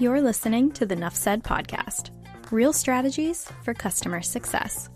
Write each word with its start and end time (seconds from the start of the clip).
You're 0.00 0.22
listening 0.22 0.72
to 0.72 0.86
the 0.86 0.96
Nuff 0.96 1.14
Said 1.14 1.44
podcast 1.44 2.08
real 2.50 2.72
strategies 2.72 3.52
for 3.62 3.74
customer 3.74 4.22
success. 4.22 4.88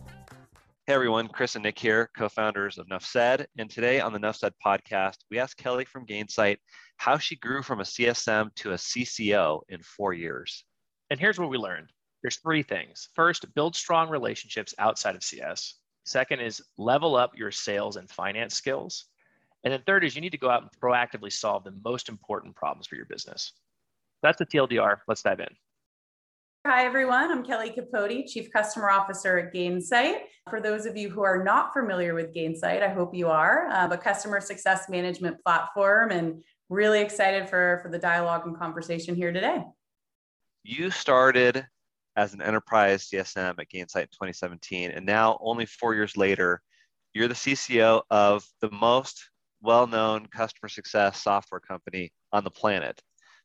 Hey 0.86 0.94
everyone, 0.94 1.28
Chris 1.28 1.56
and 1.56 1.62
Nick 1.62 1.78
here, 1.78 2.08
co 2.16 2.30
founders 2.30 2.78
of 2.78 2.88
Nuff 2.88 3.04
Said. 3.04 3.46
And 3.58 3.68
today 3.68 4.00
on 4.00 4.14
the 4.14 4.18
Nuff 4.18 4.36
Said 4.36 4.54
podcast, 4.64 5.16
we 5.30 5.38
asked 5.38 5.58
Kelly 5.58 5.84
from 5.84 6.06
Gainsight 6.06 6.56
how 6.96 7.18
she 7.18 7.36
grew 7.36 7.62
from 7.62 7.80
a 7.80 7.84
CSM 7.84 8.54
to 8.54 8.70
a 8.70 8.76
CCO 8.76 9.60
in 9.68 9.82
four 9.82 10.14
years. 10.14 10.64
And 11.10 11.20
here's 11.20 11.38
what 11.38 11.50
we 11.50 11.58
learned 11.58 11.92
there's 12.22 12.38
three 12.38 12.62
things. 12.62 13.10
First, 13.14 13.54
build 13.54 13.76
strong 13.76 14.08
relationships 14.08 14.74
outside 14.78 15.16
of 15.16 15.22
CS. 15.22 15.80
Second 16.06 16.40
is 16.40 16.62
level 16.78 17.14
up 17.14 17.36
your 17.36 17.50
sales 17.50 17.96
and 17.96 18.08
finance 18.08 18.54
skills. 18.54 19.04
And 19.64 19.72
then 19.74 19.82
third 19.84 20.02
is 20.02 20.14
you 20.14 20.22
need 20.22 20.32
to 20.32 20.38
go 20.38 20.48
out 20.48 20.62
and 20.62 20.70
proactively 20.80 21.30
solve 21.30 21.64
the 21.64 21.78
most 21.84 22.08
important 22.08 22.56
problems 22.56 22.86
for 22.86 22.96
your 22.96 23.04
business. 23.04 23.52
That's 24.24 24.38
the 24.38 24.46
TLDR. 24.46 25.00
Let's 25.06 25.22
dive 25.22 25.40
in. 25.40 25.48
Hi, 26.66 26.86
everyone. 26.86 27.30
I'm 27.30 27.44
Kelly 27.44 27.68
Capote, 27.68 28.26
Chief 28.26 28.50
Customer 28.50 28.88
Officer 28.88 29.36
at 29.36 29.52
Gainsight. 29.52 30.20
For 30.48 30.62
those 30.62 30.86
of 30.86 30.96
you 30.96 31.10
who 31.10 31.20
are 31.20 31.44
not 31.44 31.74
familiar 31.74 32.14
with 32.14 32.34
Gainsight, 32.34 32.82
I 32.82 32.88
hope 32.88 33.14
you 33.14 33.28
are, 33.28 33.68
uh, 33.68 33.86
a 33.90 33.98
customer 33.98 34.40
success 34.40 34.88
management 34.88 35.44
platform, 35.44 36.10
and 36.10 36.42
really 36.70 37.02
excited 37.02 37.50
for, 37.50 37.80
for 37.82 37.90
the 37.90 37.98
dialogue 37.98 38.46
and 38.46 38.58
conversation 38.58 39.14
here 39.14 39.30
today. 39.30 39.62
You 40.62 40.90
started 40.90 41.66
as 42.16 42.32
an 42.32 42.40
enterprise 42.40 43.10
CSM 43.12 43.58
at 43.58 43.68
Gainsight 43.68 44.04
in 44.04 44.08
2017, 44.08 44.90
and 44.92 45.04
now, 45.04 45.36
only 45.42 45.66
four 45.66 45.94
years 45.94 46.16
later, 46.16 46.62
you're 47.12 47.28
the 47.28 47.34
CCO 47.34 48.00
of 48.10 48.42
the 48.62 48.70
most 48.70 49.28
well 49.60 49.86
known 49.86 50.24
customer 50.28 50.70
success 50.70 51.20
software 51.20 51.60
company 51.60 52.10
on 52.32 52.42
the 52.42 52.50
planet. 52.50 53.02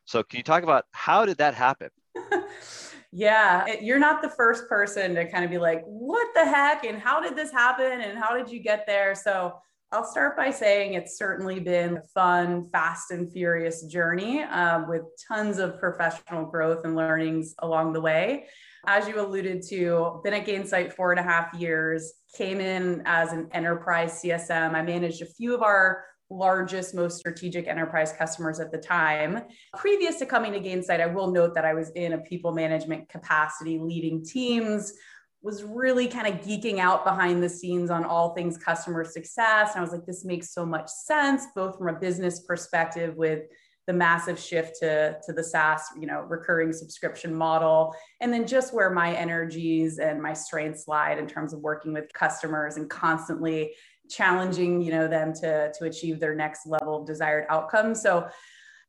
So, 0.09 0.23
can 0.23 0.37
you 0.37 0.43
talk 0.43 0.63
about 0.63 0.85
how 0.89 1.27
did 1.27 1.37
that 1.37 1.53
happen? 1.53 1.89
yeah, 3.11 3.67
it, 3.67 3.83
you're 3.83 3.99
not 3.99 4.23
the 4.23 4.29
first 4.29 4.67
person 4.67 5.13
to 5.13 5.29
kind 5.29 5.45
of 5.45 5.51
be 5.51 5.59
like, 5.59 5.83
what 5.85 6.27
the 6.33 6.43
heck? 6.43 6.83
And 6.83 6.97
how 6.97 7.21
did 7.21 7.35
this 7.35 7.51
happen? 7.51 8.01
And 8.01 8.17
how 8.17 8.35
did 8.35 8.49
you 8.49 8.59
get 8.59 8.87
there? 8.87 9.13
So, 9.13 9.53
I'll 9.91 10.03
start 10.03 10.35
by 10.35 10.49
saying 10.49 10.95
it's 10.95 11.15
certainly 11.15 11.59
been 11.59 11.97
a 11.97 12.01
fun, 12.15 12.69
fast, 12.71 13.11
and 13.11 13.31
furious 13.31 13.83
journey 13.83 14.41
uh, 14.41 14.83
with 14.87 15.03
tons 15.27 15.59
of 15.59 15.79
professional 15.79 16.45
growth 16.45 16.85
and 16.85 16.95
learnings 16.95 17.53
along 17.59 17.93
the 17.93 18.01
way. 18.01 18.47
As 18.87 19.07
you 19.07 19.19
alluded 19.19 19.61
to, 19.69 20.21
been 20.23 20.33
at 20.33 20.47
Gainsight 20.47 20.93
four 20.93 21.11
and 21.11 21.19
a 21.19 21.23
half 21.23 21.53
years, 21.53 22.13
came 22.35 22.59
in 22.59 23.03
as 23.05 23.31
an 23.31 23.47
enterprise 23.51 24.21
CSM. 24.23 24.73
I 24.73 24.81
managed 24.81 25.21
a 25.21 25.27
few 25.27 25.53
of 25.53 25.61
our 25.61 26.03
largest, 26.29 26.93
most 26.93 27.17
strategic 27.17 27.67
enterprise 27.67 28.13
customers 28.13 28.59
at 28.59 28.71
the 28.71 28.77
time. 28.77 29.41
Previous 29.75 30.17
to 30.17 30.25
coming 30.25 30.53
to 30.53 30.59
Gainsight, 30.59 31.01
I 31.01 31.07
will 31.07 31.31
note 31.31 31.55
that 31.55 31.65
I 31.65 31.73
was 31.73 31.89
in 31.91 32.13
a 32.13 32.19
people 32.19 32.51
management 32.51 33.09
capacity, 33.09 33.79
leading 33.79 34.23
teams, 34.23 34.93
was 35.41 35.63
really 35.63 36.07
kind 36.07 36.27
of 36.27 36.41
geeking 36.45 36.79
out 36.79 37.05
behind 37.05 37.41
the 37.41 37.49
scenes 37.49 37.89
on 37.89 38.03
all 38.03 38.33
things 38.33 38.57
customer 38.57 39.05
success. 39.05 39.71
And 39.71 39.79
I 39.79 39.81
was 39.81 39.91
like, 39.91 40.05
this 40.05 40.25
makes 40.25 40.53
so 40.53 40.65
much 40.65 40.89
sense, 40.89 41.45
both 41.55 41.77
from 41.77 41.87
a 41.87 41.97
business 41.99 42.41
perspective 42.41 43.15
with 43.15 43.43
the 43.89 43.93
massive 43.93 44.39
shift 44.39 44.77
to, 44.79 45.17
to 45.25 45.33
the 45.33 45.43
SaaS, 45.43 45.81
you 45.99 46.05
know, 46.05 46.19
recurring 46.21 46.71
subscription 46.71 47.33
model, 47.33 47.95
and 48.21 48.31
then 48.31 48.45
just 48.45 48.71
where 48.71 48.91
my 48.91 49.15
energies 49.15 49.97
and 49.97 50.21
my 50.21 50.31
strengths 50.31 50.87
lied 50.87 51.17
in 51.17 51.25
terms 51.25 51.53
of 51.53 51.61
working 51.61 51.91
with 51.91 52.13
customers 52.13 52.77
and 52.77 52.87
constantly 52.87 53.71
challenging 54.07 54.81
you 54.81 54.91
know 54.91 55.07
them 55.07 55.33
to 55.33 55.71
to 55.77 55.85
achieve 55.85 56.19
their 56.19 56.33
next 56.35 56.65
level 56.65 57.01
of 57.01 57.05
desired 57.05 57.45
outcomes 57.47 58.01
so 58.01 58.27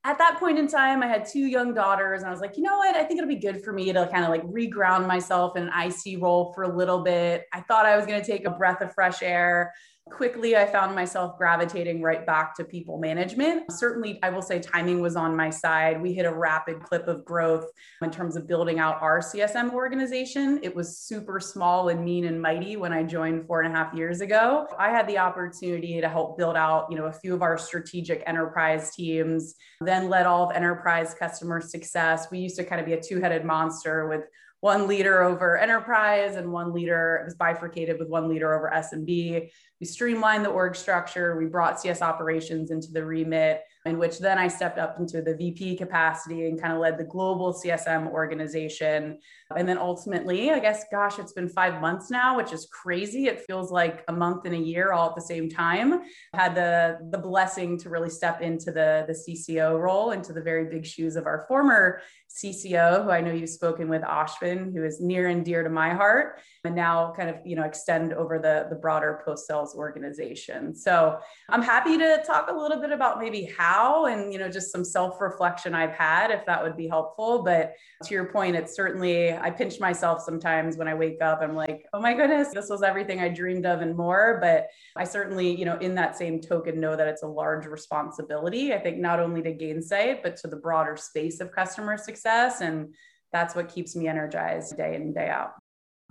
at 0.05 0.17
that 0.17 0.39
point 0.41 0.59
in 0.59 0.67
time 0.67 1.03
i 1.03 1.06
had 1.06 1.27
two 1.27 1.41
young 1.41 1.75
daughters 1.75 2.23
and 2.23 2.28
i 2.28 2.31
was 2.31 2.41
like 2.41 2.56
you 2.56 2.62
know 2.62 2.78
what? 2.78 2.97
I 2.97 3.05
think 3.05 3.19
it'll 3.19 3.28
be 3.28 3.37
good 3.37 3.62
for 3.62 3.71
me 3.71 3.93
to 3.93 4.09
kind 4.11 4.25
of 4.25 4.31
like 4.31 4.43
reground 4.45 5.06
myself 5.06 5.59
in 5.59 5.69
an 5.69 5.73
ic 5.84 6.23
role 6.23 6.55
for 6.55 6.62
a 6.62 6.75
little 6.75 7.03
bit. 7.03 7.45
I 7.53 7.61
thought 7.61 7.84
i 7.84 7.97
was 7.97 8.06
going 8.06 8.19
to 8.19 8.27
take 8.27 8.47
a 8.47 8.50
breath 8.50 8.81
of 8.81 8.94
fresh 8.94 9.22
air 9.22 9.75
quickly 10.10 10.56
I 10.56 10.66
found 10.66 10.94
myself 10.94 11.38
gravitating 11.38 12.03
right 12.03 12.26
back 12.26 12.54
to 12.56 12.65
people 12.65 12.98
management. 12.98 13.72
Certainly, 13.72 14.19
I 14.22 14.31
will 14.31 14.43
say 14.43 14.59
timing 14.59 15.00
was 15.00 15.16
on 15.16 15.37
my 15.37 15.50
side. 15.50 16.00
We 16.00 16.12
hit 16.12 16.26
a 16.26 16.32
rapid 16.32 16.82
clip 16.82 17.09
of 17.09 17.25
growth 17.25 17.66
in 18.03 18.10
terms 18.10 18.37
of 18.37 18.47
building 18.47 18.78
out 18.78 19.00
our 19.00 19.20
CSM 19.20 19.72
organization. 19.72 20.60
It 20.62 20.75
was 20.75 20.99
super 20.99 21.41
small 21.41 21.88
and 21.88 22.04
mean 22.04 22.26
and 22.26 22.41
mighty 22.41 22.76
when 22.76 22.93
I 22.93 23.03
joined 23.03 23.47
four 23.47 23.62
and 23.62 23.75
a 23.75 23.76
half 23.76 23.94
years 23.94 24.20
ago. 24.20 24.66
I 24.78 24.91
had 24.91 25.06
the 25.06 25.19
opportunity 25.19 26.00
to 26.00 26.09
help 26.09 26.37
build 26.37 26.56
out, 26.56 26.88
you 26.91 26.97
know, 26.97 27.06
a 27.06 27.12
few 27.12 27.34
of 27.34 27.43
our 27.43 27.56
strategic 27.56 28.22
enterprise 28.26 28.94
teams, 28.94 29.54
then 29.81 30.09
led 30.09 30.26
all 30.26 30.50
of 30.50 30.56
enterprise 30.56 31.15
customer 31.15 31.60
success. 31.60 32.28
We 32.31 32.38
used 32.38 32.56
to 32.56 32.65
kind 32.65 32.81
of 32.81 32.87
be 32.87 32.94
a 32.94 33.00
two-headed 33.00 33.44
monster 33.44 34.09
with 34.09 34.22
one 34.60 34.87
leader 34.87 35.22
over 35.22 35.56
enterprise 35.56 36.37
and 36.37 36.53
one 36.53 36.72
leader 36.72 37.20
it 37.22 37.25
was 37.25 37.34
bifurcated 37.34 37.99
with 37.99 38.09
one 38.09 38.28
leader 38.28 38.54
over 38.54 38.70
SMB. 38.75 39.50
We 39.81 39.87
streamlined 39.87 40.45
the 40.45 40.51
org 40.51 40.77
structure. 40.77 41.37
We 41.37 41.47
brought 41.47 41.81
CS 41.81 42.03
operations 42.03 42.71
into 42.71 42.93
the 42.93 43.05
remit 43.05 43.63
in 43.87 43.99
which 43.99 44.19
then 44.19 44.37
I 44.37 44.47
stepped 44.49 44.79
up 44.79 44.99
into 44.99 45.23
the 45.23 45.35
VP 45.35 45.77
capacity 45.77 46.47
and 46.47 46.61
kind 46.61 46.75
of 46.75 46.81
led 46.81 46.99
the 46.99 47.05
global 47.05 47.55
CSM 47.55 48.11
organization. 48.11 49.19
And 49.57 49.67
then 49.67 49.79
ultimately, 49.79 50.51
I 50.51 50.59
guess, 50.59 50.85
gosh, 50.93 51.19
it's 51.19 51.33
been 51.33 51.49
five 51.49 51.81
months 51.81 52.11
now, 52.11 52.37
which 52.37 52.53
is 52.53 52.69
crazy. 52.71 53.27
It 53.27 53.41
feels 53.47 53.73
like 53.73 54.05
a 54.09 54.13
month 54.13 54.45
and 54.45 54.55
a 54.55 54.59
year 54.59 54.93
all 54.93 55.09
at 55.09 55.15
the 55.15 55.23
same 55.23 55.49
time. 55.49 56.03
I 56.35 56.37
had 56.37 56.55
the, 56.55 56.99
the 57.11 57.19
blessing 57.19 57.79
to 57.79 57.89
really 57.89 58.11
step 58.11 58.43
into 58.43 58.71
the, 58.71 59.07
the 59.07 59.15
CCO 59.15 59.81
role, 59.81 60.11
into 60.11 60.35
the 60.35 60.43
very 60.43 60.67
big 60.67 60.85
shoes 60.85 61.17
of 61.17 61.25
our 61.25 61.47
former 61.49 62.03
CCO, 62.29 63.05
who 63.05 63.11
I 63.11 63.23
know 63.23 63.33
you've 63.33 63.49
spoken 63.49 63.89
with, 63.89 64.03
Ashwin, 64.03 64.75
who 64.75 64.85
is 64.85 65.01
near 65.01 65.29
and 65.29 65.43
dear 65.43 65.62
to 65.62 65.71
my 65.71 65.95
heart, 65.95 66.39
and 66.65 66.75
now 66.75 67.15
kind 67.17 67.31
of, 67.31 67.37
you 67.47 67.57
know, 67.57 67.65
extend 67.65 68.12
over 68.12 68.39
the, 68.39 68.67
the 68.69 68.77
broader 68.77 69.23
post-sales 69.25 69.69
organization. 69.75 70.75
So 70.75 71.19
I'm 71.48 71.62
happy 71.62 71.98
to 71.98 72.22
talk 72.26 72.48
a 72.50 72.54
little 72.54 72.81
bit 72.81 72.92
about 72.92 73.19
maybe 73.19 73.50
how 73.56 74.06
and, 74.06 74.32
you 74.32 74.38
know, 74.38 74.48
just 74.48 74.70
some 74.70 74.84
self-reflection 74.84 75.75
I've 75.75 75.92
had, 75.92 76.31
if 76.31 76.47
that 76.47 76.62
would 76.62 76.76
be 76.76 76.88
helpful. 76.88 77.42
But 77.42 77.75
to 78.04 78.14
your 78.14 78.26
point, 78.26 78.56
it's 78.56 78.75
certainly, 78.75 79.32
I 79.32 79.50
pinch 79.50 79.81
myself 79.81 80.22
sometimes 80.22 80.76
when 80.76 80.88
I 80.88 80.94
wake 80.94 81.20
up. 81.22 81.41
I'm 81.42 81.56
like, 81.56 81.86
oh 81.92 82.00
my 82.00 82.14
goodness, 82.14 82.48
this 82.54 82.69
was 82.69 82.82
everything 82.82 83.20
I 83.20 83.28
dreamed 83.28 83.66
of 83.66 83.81
and 83.81 83.97
more. 83.97 84.38
But 84.41 84.69
I 84.97 85.04
certainly, 85.04 85.54
you 85.58 85.64
know, 85.64 85.78
in 85.78 85.94
that 85.97 86.16
same 86.16 86.41
token, 86.41 86.81
know 86.81 86.97
that 86.97 87.08
it's 87.08 87.22
a 87.22 87.28
large 87.28 87.66
responsibility. 87.66 88.72
I 88.72 88.78
think 88.78 88.98
not 88.98 89.20
only 89.20 89.42
to 89.42 89.52
Gainsight, 89.52 90.22
but 90.22 90.37
to 90.38 90.48
the 90.48 90.56
broader 90.56 90.97
space 90.97 91.41
of 91.41 91.50
customer 91.52 91.97
success 91.97 92.20
success. 92.20 92.60
And 92.60 92.94
that's 93.32 93.54
what 93.54 93.69
keeps 93.69 93.94
me 93.97 94.08
energized 94.08 94.76
day 94.76 94.94
in 94.94 95.02
and 95.02 95.14
day 95.14 95.28
out. 95.28 95.52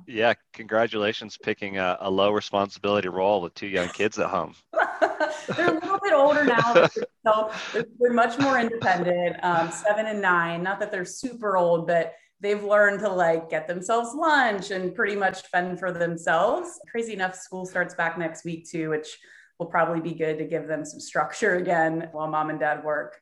Yeah, 0.07 0.33
congratulations 0.53 1.37
picking 1.37 1.77
a, 1.77 1.97
a 2.01 2.09
low 2.09 2.31
responsibility 2.31 3.07
role 3.09 3.41
with 3.41 3.53
two 3.53 3.67
young 3.67 3.89
kids 3.89 4.17
at 4.19 4.27
home. 4.27 4.55
they're 5.55 5.69
a 5.69 5.73
little 5.73 5.99
bit 6.01 6.13
older 6.13 6.43
now, 6.43 6.87
so 7.25 7.51
they're, 7.99 8.13
much 8.13 8.37
more 8.39 8.59
independent, 8.59 9.37
um, 9.43 9.71
seven 9.71 10.07
and 10.07 10.21
nine. 10.21 10.63
Not 10.63 10.79
that 10.79 10.91
they're 10.91 11.05
super 11.05 11.57
old, 11.57 11.87
but 11.87 12.13
they've 12.41 12.63
learned 12.63 12.99
to 13.01 13.09
like 13.09 13.49
get 13.49 13.67
themselves 13.67 14.13
lunch 14.15 14.71
and 14.71 14.95
pretty 14.95 15.15
much 15.15 15.41
fend 15.47 15.79
for 15.79 15.91
themselves. 15.91 16.79
Crazy 16.91 17.13
enough, 17.13 17.35
school 17.35 17.65
starts 17.65 17.93
back 17.93 18.17
next 18.17 18.45
week 18.45 18.69
too, 18.69 18.89
which 18.89 19.17
will 19.57 19.67
probably 19.67 19.99
be 19.99 20.13
good 20.13 20.37
to 20.37 20.45
give 20.45 20.67
them 20.67 20.85
some 20.85 20.99
structure 20.99 21.55
again 21.55 22.09
while 22.11 22.27
mom 22.27 22.49
and 22.49 22.59
dad 22.59 22.83
work. 22.83 23.21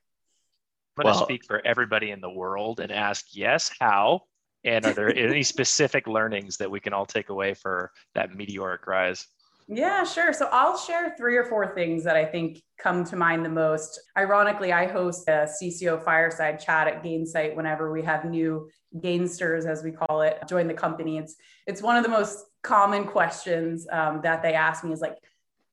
I'm 0.96 1.04
going 1.04 1.14
to 1.14 1.20
speak 1.20 1.44
for 1.44 1.64
everybody 1.64 2.10
in 2.10 2.20
the 2.20 2.30
world 2.30 2.80
and 2.80 2.90
ask, 2.90 3.26
yes, 3.30 3.70
how? 3.78 4.22
And 4.68 4.84
are 4.84 4.92
there 4.92 5.16
any 5.16 5.42
specific 5.42 6.06
learnings 6.06 6.58
that 6.58 6.70
we 6.70 6.78
can 6.78 6.92
all 6.92 7.06
take 7.06 7.30
away 7.30 7.54
for 7.54 7.90
that 8.14 8.34
meteoric 8.34 8.86
rise? 8.86 9.26
Yeah, 9.66 10.04
sure. 10.04 10.32
So 10.32 10.48
I'll 10.52 10.78
share 10.78 11.14
three 11.16 11.36
or 11.36 11.44
four 11.44 11.74
things 11.74 12.04
that 12.04 12.16
I 12.16 12.24
think 12.24 12.62
come 12.78 13.04
to 13.04 13.16
mind 13.16 13.44
the 13.44 13.50
most. 13.50 14.00
Ironically, 14.16 14.72
I 14.72 14.86
host 14.86 15.26
a 15.28 15.46
CCO 15.46 16.02
fireside 16.02 16.60
chat 16.60 16.86
at 16.86 17.02
Gainsight 17.02 17.56
whenever 17.56 17.90
we 17.90 18.02
have 18.02 18.24
new 18.24 18.68
Gainsters, 19.02 19.66
as 19.66 19.82
we 19.82 19.90
call 19.90 20.22
it, 20.22 20.38
join 20.48 20.68
the 20.68 20.74
company. 20.74 21.18
It's 21.18 21.36
it's 21.66 21.82
one 21.82 21.96
of 21.96 22.02
the 22.02 22.08
most 22.08 22.38
common 22.62 23.04
questions 23.04 23.86
um, 23.90 24.20
that 24.22 24.42
they 24.42 24.54
ask 24.54 24.84
me 24.84 24.92
is 24.92 25.00
like, 25.00 25.16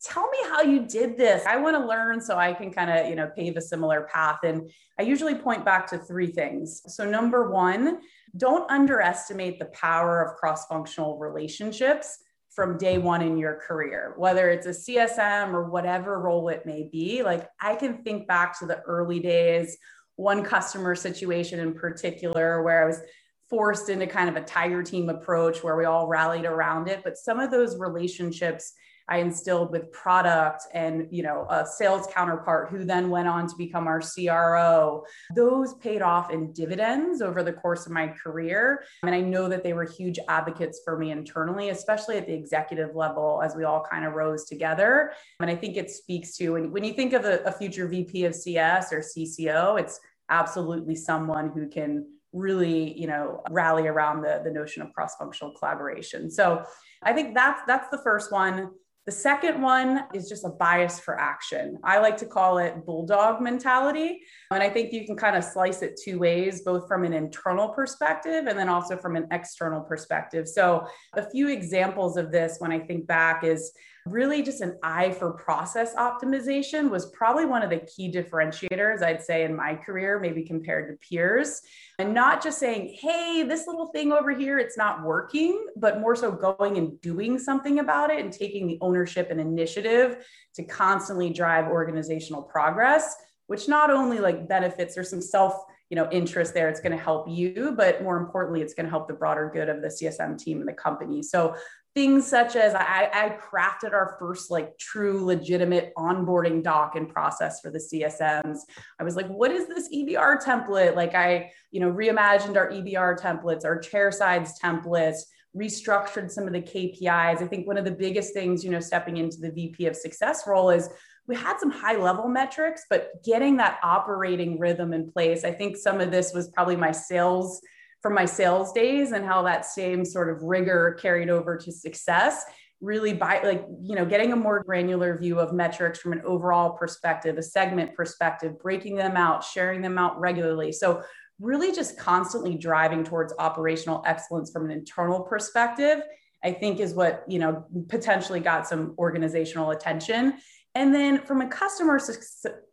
tell 0.02 0.30
me 0.30 0.38
how 0.44 0.62
you 0.62 0.86
did 0.86 1.18
this. 1.18 1.46
I 1.46 1.58
want 1.58 1.76
to 1.76 1.86
learn 1.86 2.22
so 2.22 2.38
I 2.38 2.54
can 2.54 2.72
kind 2.72 2.92
of, 2.92 3.08
you 3.10 3.16
know, 3.16 3.30
pave 3.36 3.58
a 3.58 3.62
similar 3.62 4.08
path. 4.12 4.40
And 4.44 4.70
I 5.00 5.04
usually 5.04 5.36
point 5.36 5.66
back 5.66 5.88
to 5.88 5.98
three 5.98 6.28
things. 6.28 6.82
So 6.88 7.10
number 7.10 7.50
one, 7.50 8.02
don't 8.38 8.70
underestimate 8.70 9.60
the 9.60 9.66
power 9.66 10.22
of 10.22 10.38
cross-functional 10.38 11.18
relationships 11.18 12.20
from 12.50 12.78
day 12.78 12.98
one 12.98 13.22
in 13.22 13.38
your 13.38 13.56
career, 13.56 14.14
whether 14.18 14.50
it's 14.50 14.66
a 14.66 14.70
CSM 14.70 15.54
or 15.54 15.70
whatever 15.70 16.20
role 16.20 16.48
it 16.50 16.66
may 16.66 16.90
be. 16.90 17.22
Like 17.22 17.50
I 17.60 17.76
can 17.76 18.04
think 18.04 18.28
back 18.28 18.58
to 18.60 18.66
the 18.66 18.80
early 18.82 19.20
days, 19.20 19.78
one 20.16 20.44
customer 20.44 20.96
situation 20.96 21.60
in 21.60 21.74
particular 21.74 22.64
where 22.64 22.84
I 22.84 22.88
was 22.88 23.02
forced 23.50 23.90
into 23.90 24.08
kind 24.08 24.30
of 24.30 24.38
a 24.38 24.46
tiger 24.46 24.82
team 24.82 25.10
approach 25.10 25.64
where 25.64 25.76
we 25.76 25.86
all 25.86 26.08
rallied 26.08 26.46
around 26.46 26.88
it. 26.88 27.02
But 27.04 27.18
some 27.18 27.40
of 27.40 27.52
those 27.52 27.78
relationships 27.78 28.74
I 29.08 29.18
instilled 29.18 29.72
with 29.72 29.92
product 29.92 30.64
and, 30.74 31.08
you 31.12 31.22
know, 31.22 31.46
a 31.50 31.66
sales 31.66 32.08
counterpart 32.14 32.70
who 32.70 32.84
then 32.84 33.10
went 33.10 33.28
on 33.28 33.48
to 33.48 33.56
become 33.56 33.88
our 33.88 34.02
CRO. 34.02 35.04
Those 35.36 35.76
paid 35.76 36.02
off 36.02 36.32
in 36.32 36.52
dividends 36.54 37.22
over 37.22 37.44
the 37.44 37.54
course 37.54 37.86
of 37.86 37.92
my 37.92 38.08
career. 38.08 38.84
And 39.04 39.14
I 39.14 39.22
know 39.22 39.48
that 39.48 39.64
they 39.64 39.74
were 39.74 39.86
huge 39.86 40.20
advocates 40.28 40.82
for 40.84 40.98
me 40.98 41.12
internally, 41.12 41.70
especially 41.70 42.18
at 42.18 42.26
the 42.26 42.34
executive 42.34 42.96
level 42.96 43.42
as 43.44 43.56
we 43.56 43.64
all 43.64 43.86
kind 43.90 44.06
of 44.06 44.14
rose 44.14 44.46
together. 44.46 45.14
And 45.40 45.52
I 45.52 45.56
think 45.56 45.78
it 45.78 45.92
speaks 45.92 46.36
to 46.38 46.54
when, 46.54 46.72
when 46.72 46.84
you 46.84 46.94
think 46.94 47.14
of 47.14 47.26
a, 47.26 47.44
a 47.44 47.52
future 47.52 47.88
VP 47.88 48.26
of 48.26 48.34
CS 48.34 48.92
or 48.92 49.02
CCO, 49.02 49.80
it's 49.80 50.00
absolutely 50.30 50.96
someone 50.96 51.52
who 51.52 51.68
can 51.68 52.08
really 52.34 53.00
you 53.00 53.08
know 53.08 53.42
rally 53.50 53.88
around 53.88 54.22
the, 54.22 54.42
the 54.44 54.52
notion 54.52 54.82
of 54.82 54.92
cross-functional 54.92 55.54
collaboration 55.54 56.30
so 56.30 56.62
i 57.04 57.14
think 57.14 57.34
that's 57.34 57.62
that's 57.66 57.88
the 57.90 57.98
first 58.00 58.30
one 58.30 58.72
the 59.06 59.12
second 59.12 59.62
one 59.62 60.06
is 60.16 60.28
just 60.28 60.46
a 60.46 60.50
bias 60.50 61.00
for 61.00 61.20
action. 61.20 61.78
I 61.84 62.00
like 62.00 62.18
to 62.18 62.26
call 62.26 62.58
it 62.58 62.86
bulldog 62.86 63.40
mentality. 63.40 64.22
And 64.50 64.64
I 64.64 64.70
think 64.70 64.92
you 64.92 65.06
can 65.06 65.16
kind 65.16 65.36
of 65.36 65.44
slice 65.44 65.84
it 65.84 66.00
two 66.04 66.18
ways, 66.18 66.62
both 66.62 66.88
from 66.88 67.04
an 67.04 67.14
internal 67.14 67.70
perspective 67.70 68.48
and 68.48 68.58
then 68.58 68.68
also 68.68 68.98
from 68.98 69.16
an 69.16 69.28
external 69.32 69.82
perspective. 69.82 70.48
So, 70.48 70.88
a 71.14 71.30
few 71.30 71.50
examples 71.50 72.18
of 72.18 72.32
this 72.32 72.56
when 72.58 72.72
I 72.72 72.80
think 72.80 73.06
back 73.06 73.44
is 73.44 73.72
really 74.06 74.44
just 74.44 74.62
an 74.62 74.78
eye 74.84 75.12
for 75.12 75.32
process 75.32 75.96
optimization 75.96 76.92
was 76.92 77.08
probably 77.08 77.46
one 77.46 77.64
of 77.64 77.72
the 77.72 77.80
key 77.80 78.12
differentiators 78.12 79.02
I'd 79.02 79.24
say 79.24 79.44
in 79.44 79.56
my 79.56 79.76
career, 79.76 80.20
maybe 80.20 80.44
compared 80.44 80.90
to 80.90 81.08
peers. 81.08 81.62
And 81.98 82.14
not 82.14 82.44
just 82.44 82.60
saying, 82.60 82.98
hey, 83.02 83.44
this 83.44 83.66
little 83.66 83.88
thing 83.88 84.12
over 84.12 84.32
here, 84.32 84.60
it's 84.60 84.78
not 84.78 85.04
working, 85.04 85.66
but 85.76 86.00
more 86.00 86.16
so 86.16 86.32
going 86.32 86.78
and 86.78 87.02
doing 87.02 87.40
something 87.40 87.80
about 87.80 88.12
it 88.12 88.24
and 88.24 88.32
taking 88.32 88.68
the 88.68 88.78
ownership 88.82 89.32
and 89.32 89.42
initiative 89.42 90.24
to 90.54 90.64
constantly 90.64 91.32
drive 91.32 91.66
organizational 91.66 92.44
progress, 92.44 93.16
which 93.48 93.68
not 93.68 93.90
only 93.90 94.20
like 94.20 94.48
benefits, 94.48 94.94
there's 94.94 95.10
some 95.10 95.22
self 95.22 95.64
you 95.92 95.96
know 95.96 96.10
interest 96.12 96.56
there 96.56 96.68
it's 96.68 96.80
going 96.80 96.92
to 96.92 96.98
help 96.98 97.28
you 97.30 97.72
but 97.78 98.02
more 98.02 98.18
importantly 98.18 98.60
it's 98.60 98.74
going 98.74 98.86
to 98.86 98.90
help 98.90 99.08
the 99.08 99.14
broader 99.14 99.52
good 99.54 99.70
of 99.70 99.84
the 99.84 99.88
csm 99.88 100.36
team 100.36 100.60
and 100.60 100.68
the 100.68 100.74
company 100.74 101.22
so 101.22 101.56
things 101.96 102.28
such 102.28 102.58
as 102.58 102.76
I, 102.76 103.10
I, 103.14 103.38
crafted 103.40 103.94
our 103.94 104.18
first 104.20 104.52
like 104.52 104.78
true 104.78 105.24
legitimate 105.24 105.94
onboarding 105.98 106.62
doc 106.62 106.98
and 106.98 107.08
process 107.08 107.62
for 107.62 107.72
the 107.72 107.80
CSMs. 107.80 108.60
I 109.00 109.04
was 109.04 109.16
like, 109.16 109.28
what 109.28 109.52
is 109.52 109.68
this 109.68 109.88
EBR 109.90 110.44
template? 110.44 110.94
Like 110.94 111.16
I, 111.16 111.52
you 111.72 111.80
know, 111.80 111.90
reimagined 111.90 112.58
our 112.58 112.70
EBR 112.70 113.18
templates, 113.18 113.64
our 113.64 113.80
chair 113.80 114.12
sides 114.12 114.60
templates, 114.62 115.20
restructured 115.56 116.30
some 116.30 116.48
of 116.48 116.54
the 116.54 116.62
KPIs. 116.62 117.42
I 117.42 117.48
think 117.48 117.66
one 117.66 117.78
of 117.78 117.86
the 117.86 117.92
biggest 117.92 118.34
things, 118.34 118.64
you 118.64 118.72
know, 118.72 118.82
stepping 118.82 119.16
into 119.16 119.38
the 119.38 119.52
VP 119.52 119.86
of 119.86 119.96
success 119.96 120.44
role 120.46 120.70
is 120.72 120.90
we 121.28 121.36
had 121.36 121.60
some 121.60 121.72
high 121.72 121.96
level 121.96 122.28
metrics, 122.28 122.84
but 122.90 123.24
getting 123.24 123.56
that 123.58 123.80
operating 123.82 124.60
rhythm 124.60 124.94
in 124.94 125.10
place. 125.10 125.46
I 125.46 125.52
think 125.52 125.78
some 125.78 126.02
of 126.02 126.12
this 126.12 126.34
was 126.34 126.50
probably 126.50 126.76
my 126.76 126.92
sales 126.92 127.62
from 128.06 128.14
my 128.14 128.26
sales 128.26 128.72
days 128.72 129.14
and 129.14 129.26
how 129.26 129.42
that 129.42 129.66
same 129.66 130.06
sort 130.06 130.30
of 130.30 130.44
rigor 130.44 130.96
carried 131.02 131.28
over 131.28 131.58
to 131.58 131.72
success 131.72 132.46
really 132.80 133.14
by 133.14 133.42
like 133.42 133.66
you 133.82 133.96
know 133.96 134.06
getting 134.06 134.32
a 134.32 134.36
more 134.36 134.64
granular 134.64 135.18
view 135.18 135.40
of 135.40 135.54
metrics 135.54 135.98
from 135.98 136.14
an 136.14 136.22
overall 136.24 136.70
perspective 136.70 137.40
a 137.40 137.42
segment 137.42 137.96
perspective 137.96 138.60
breaking 138.60 138.96
them 138.96 139.18
out 139.18 139.44
sharing 139.44 139.82
them 139.82 139.98
out 139.98 140.20
regularly. 140.20 140.72
So 140.72 141.02
really 141.40 141.72
just 141.72 141.98
constantly 141.98 142.56
driving 142.56 143.04
towards 143.04 143.34
operational 143.40 144.04
excellence 144.06 144.52
from 144.52 144.66
an 144.66 144.72
internal 144.72 145.22
perspective 145.22 146.04
i 146.44 146.52
think 146.52 146.80
is 146.80 146.94
what 146.94 147.24
you 147.28 147.40
know 147.40 147.66
potentially 147.90 148.40
got 148.40 148.68
some 148.68 148.94
organizational 148.98 149.72
attention 149.72 150.34
and 150.76 150.94
then 150.94 151.20
from 151.20 151.42
a 151.42 151.48
customer 151.48 152.00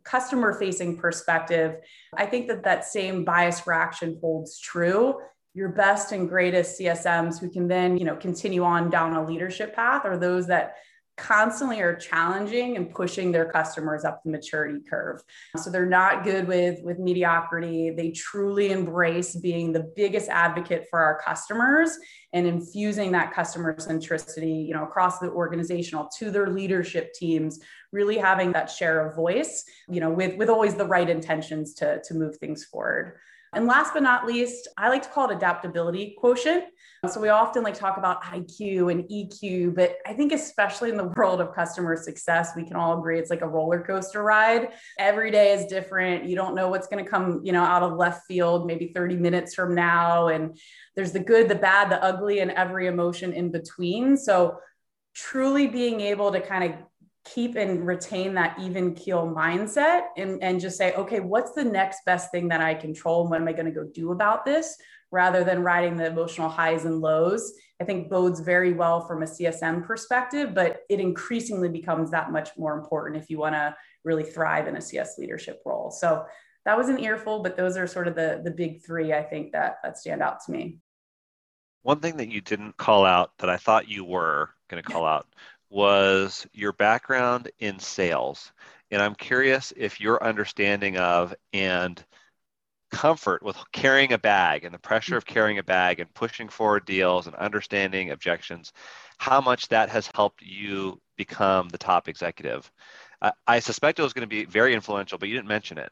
customer 0.03 0.53
facing 0.53 0.97
perspective, 0.97 1.77
I 2.15 2.25
think 2.25 2.47
that 2.49 2.63
that 2.65 2.83
same 2.83 3.23
bias 3.23 3.61
for 3.61 3.73
action 3.73 4.17
holds 4.19 4.59
true. 4.59 5.19
Your 5.53 5.69
best 5.69 6.11
and 6.11 6.27
greatest 6.27 6.79
CSMs 6.79 7.39
who 7.39 7.49
can 7.49 7.69
then, 7.69 7.97
you 7.97 8.03
know, 8.03 8.17
continue 8.17 8.63
on 8.63 8.89
down 8.89 9.15
a 9.15 9.25
leadership 9.25 9.73
path 9.73 10.03
are 10.03 10.17
those 10.17 10.47
that 10.47 10.75
constantly 11.15 11.79
are 11.79 11.95
challenging 11.95 12.75
and 12.75 12.89
pushing 12.89 13.31
their 13.31 13.45
customers 13.51 14.03
up 14.03 14.21
the 14.23 14.31
maturity 14.31 14.79
curve. 14.89 15.21
So 15.57 15.69
they're 15.69 15.85
not 15.85 16.23
good 16.23 16.47
with 16.47 16.81
with 16.83 16.97
mediocrity. 16.97 17.91
They 17.91 18.11
truly 18.11 18.71
embrace 18.71 19.35
being 19.35 19.71
the 19.71 19.91
biggest 19.95 20.29
advocate 20.29 20.87
for 20.89 20.99
our 20.99 21.19
customers 21.21 21.97
and 22.33 22.47
infusing 22.47 23.11
that 23.11 23.31
customer 23.31 23.75
centricity, 23.75 24.67
you 24.67 24.73
know, 24.73 24.83
across 24.83 25.19
the 25.19 25.29
organizational 25.29 26.09
to 26.17 26.31
their 26.31 26.47
leadership 26.47 27.13
teams, 27.13 27.59
really 27.91 28.17
having 28.17 28.51
that 28.53 28.71
share 28.71 29.07
of 29.07 29.15
voice, 29.15 29.63
you 29.87 29.99
know, 29.99 30.09
with 30.09 30.35
with 30.37 30.49
always 30.49 30.73
the 30.73 30.85
right 30.85 31.09
intentions 31.09 31.75
to 31.75 32.01
to 32.05 32.15
move 32.15 32.37
things 32.37 32.63
forward. 32.63 33.19
And 33.55 33.67
last 33.67 33.93
but 33.93 34.03
not 34.03 34.25
least, 34.25 34.67
I 34.77 34.89
like 34.89 35.03
to 35.03 35.09
call 35.09 35.29
it 35.29 35.35
adaptability 35.35 36.15
quotient. 36.17 36.65
So 37.07 37.19
we 37.19 37.29
often 37.29 37.63
like 37.63 37.73
talk 37.73 37.97
about 37.97 38.23
IQ 38.23 38.91
and 38.91 39.03
EQ, 39.09 39.75
but 39.75 39.97
I 40.05 40.13
think 40.13 40.31
especially 40.31 40.89
in 40.89 40.97
the 40.97 41.03
world 41.15 41.41
of 41.41 41.53
customer 41.53 41.95
success, 41.97 42.51
we 42.55 42.63
can 42.63 42.75
all 42.75 42.97
agree 42.97 43.19
it's 43.19 43.29
like 43.29 43.41
a 43.41 43.47
roller 43.47 43.83
coaster 43.83 44.23
ride. 44.23 44.69
Every 44.97 45.29
day 45.29 45.51
is 45.53 45.65
different. 45.65 46.25
You 46.25 46.35
don't 46.35 46.55
know 46.55 46.69
what's 46.69 46.87
going 46.87 47.03
to 47.03 47.09
come, 47.09 47.41
you 47.43 47.51
know, 47.51 47.63
out 47.63 47.83
of 47.83 47.93
left 47.93 48.25
field 48.25 48.65
maybe 48.65 48.91
30 48.93 49.17
minutes 49.17 49.53
from 49.53 49.75
now 49.75 50.29
and 50.29 50.57
there's 50.95 51.11
the 51.11 51.19
good, 51.19 51.49
the 51.49 51.55
bad, 51.55 51.91
the 51.91 52.01
ugly 52.03 52.39
and 52.39 52.51
every 52.51 52.87
emotion 52.87 53.33
in 53.33 53.51
between. 53.51 54.15
So 54.17 54.57
truly 55.13 55.67
being 55.67 56.01
able 56.01 56.31
to 56.31 56.41
kind 56.41 56.63
of 56.63 56.79
keep 57.25 57.55
and 57.55 57.87
retain 57.87 58.33
that 58.33 58.59
even 58.59 58.93
keel 58.93 59.27
mindset 59.27 60.07
and, 60.17 60.43
and 60.43 60.59
just 60.59 60.77
say, 60.77 60.93
okay, 60.93 61.19
what's 61.19 61.53
the 61.53 61.63
next 61.63 61.99
best 62.05 62.31
thing 62.31 62.49
that 62.49 62.61
I 62.61 62.73
control? 62.73 63.21
And 63.21 63.29
what 63.29 63.41
am 63.41 63.47
I 63.47 63.53
going 63.53 63.65
to 63.65 63.71
go 63.71 63.85
do 63.85 64.11
about 64.11 64.45
this? 64.45 64.77
rather 65.13 65.43
than 65.43 65.61
riding 65.61 65.95
the 65.95 66.07
emotional 66.07 66.49
highs 66.49 66.85
and 66.85 66.99
lows, 66.99 67.53
I 67.79 67.83
think 67.83 68.09
bodes 68.09 68.39
very 68.39 68.73
well 68.73 69.05
from 69.05 69.21
a 69.21 69.27
CSM 69.27 69.85
perspective, 69.85 70.55
but 70.55 70.81
it 70.89 70.99
increasingly 70.99 71.69
becomes 71.69 72.09
that 72.09 72.31
much 72.31 72.49
more 72.57 72.75
important 72.75 73.21
if 73.21 73.29
you 73.29 73.37
want 73.37 73.53
to 73.53 73.75
really 74.03 74.23
thrive 74.23 74.67
in 74.67 74.75
a 74.75 74.81
CS 74.81 75.19
leadership 75.19 75.61
role. 75.67 75.91
So 75.91 76.25
that 76.65 76.75
was 76.75 76.89
an 76.89 76.99
earful, 76.99 77.43
but 77.43 77.55
those 77.55 77.77
are 77.77 77.85
sort 77.85 78.07
of 78.07 78.15
the, 78.15 78.41
the 78.43 78.49
big 78.49 78.83
three 78.83 79.13
I 79.13 79.21
think 79.21 79.51
that, 79.51 79.75
that 79.83 79.99
stand 79.99 80.23
out 80.23 80.43
to 80.45 80.51
me. 80.51 80.79
One 81.83 81.99
thing 81.99 82.17
that 82.17 82.29
you 82.29 82.41
didn't 82.41 82.77
call 82.77 83.05
out 83.05 83.37
that 83.37 83.51
I 83.51 83.57
thought 83.57 83.87
you 83.87 84.03
were 84.03 84.49
going 84.67 84.81
to 84.81 84.89
call 84.89 85.05
out 85.05 85.27
was 85.73 86.45
your 86.53 86.71
background 86.71 87.51
in 87.59 87.79
sales. 87.79 88.53
And 88.91 89.01
I'm 89.01 89.15
curious 89.15 89.73
if 89.75 89.99
your 89.99 90.23
understanding 90.23 90.97
of 90.97 91.33
and 91.51 92.03
comfort 92.91 93.41
with 93.41 93.57
carrying 93.71 94.13
a 94.13 94.19
bag 94.19 94.65
and 94.65 94.73
the 94.73 94.79
pressure 94.79 95.17
of 95.17 95.25
carrying 95.25 95.57
a 95.57 95.63
bag 95.63 95.99
and 95.99 96.13
pushing 96.13 96.47
forward 96.47 96.85
deals 96.85 97.25
and 97.25 97.35
understanding 97.35 98.11
objections, 98.11 98.71
how 99.17 99.41
much 99.41 99.67
that 99.69 99.89
has 99.89 100.07
helped 100.13 100.43
you 100.43 101.01
become 101.17 101.69
the 101.69 101.77
top 101.79 102.07
executive. 102.07 102.71
I, 103.19 103.31
I 103.47 103.59
suspect 103.59 103.97
it 103.97 104.03
was 104.03 104.13
going 104.13 104.29
to 104.29 104.35
be 104.35 104.45
very 104.45 104.75
influential, 104.75 105.17
but 105.17 105.27
you 105.27 105.35
didn't 105.35 105.47
mention 105.47 105.79
it. 105.79 105.91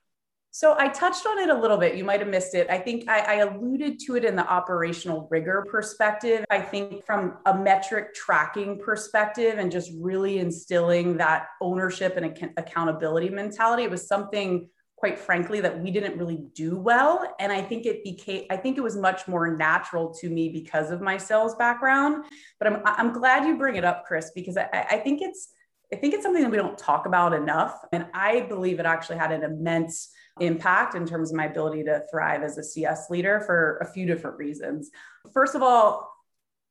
So 0.54 0.76
I 0.78 0.90
touched 0.90 1.26
on 1.26 1.40
it 1.40 1.50
a 1.50 1.58
little 1.58 1.78
bit. 1.78 1.96
You 1.96 2.04
might 2.04 2.20
have 2.20 2.28
missed 2.28 2.56
it. 2.56 2.70
I 2.70 2.78
think 2.78 3.08
I, 3.08 3.20
I, 3.20 3.34
alluded 3.36 4.00
to 4.02 4.18
it 4.18 4.26
in 4.26 4.36
the 4.36 4.46
operational 4.46 5.30
rigor 5.32 5.66
perspective. 5.72 6.44
I 6.50 6.60
think 6.60 7.06
from 7.06 7.38
a 7.46 7.58
metric 7.58 8.14
tracking 8.14 8.78
perspective 8.78 9.60
and 9.60 9.72
just 9.72 9.92
really 9.98 10.40
instilling 10.40 11.16
that 11.18 11.48
ownership 11.62 12.18
and 12.18 12.38
ac- 12.38 12.52
accountability 12.58 13.30
mentality, 13.30 13.84
it 13.84 13.92
was 13.92 14.06
something 14.06 14.68
quite 14.98 15.18
frankly 15.18 15.62
that 15.62 15.82
we 15.82 15.90
didn't 15.90 16.16
really 16.16 16.44
do 16.54 16.78
well 16.78 17.34
and 17.40 17.52
i 17.52 17.60
think 17.60 17.88
it 17.88 18.04
became 18.04 18.46
i 18.52 18.56
think 18.56 18.78
it 18.78 18.82
was 18.82 18.96
much 18.96 19.28
more 19.28 19.58
natural 19.58 20.14
to 20.14 20.30
me 20.30 20.48
because 20.48 20.92
of 20.92 21.02
my 21.02 21.18
sales 21.18 21.56
background 21.56 22.24
but 22.60 22.68
i'm, 22.68 22.84
I'm 22.86 23.12
glad 23.12 23.48
you 23.48 23.58
bring 23.58 23.78
it 23.78 23.84
up 23.84 24.06
chris 24.06 24.30
because 24.36 24.58
I, 24.58 24.68
I 24.92 24.98
think 24.98 25.24
it's 25.24 25.54
i 25.92 25.96
think 25.96 26.14
it's 26.14 26.22
something 26.22 26.44
that 26.44 26.52
we 26.52 26.58
don't 26.58 26.78
talk 26.78 27.08
about 27.08 27.34
enough 27.34 27.84
and 27.92 28.06
i 28.14 28.42
believe 28.42 28.80
it 28.80 28.86
actually 28.86 29.18
had 29.18 29.32
an 29.32 29.42
immense 29.42 30.12
impact 30.40 30.96
in 30.96 31.06
terms 31.06 31.30
of 31.30 31.38
my 31.38 31.46
ability 31.46 31.84
to 31.84 32.04
thrive 32.10 32.44
as 32.44 32.58
a 32.58 32.64
cs 32.64 33.10
leader 33.10 33.42
for 33.42 33.78
a 33.82 33.86
few 33.86 34.06
different 34.06 34.38
reasons 34.38 34.90
first 35.34 35.56
of 35.56 35.62
all 35.62 36.08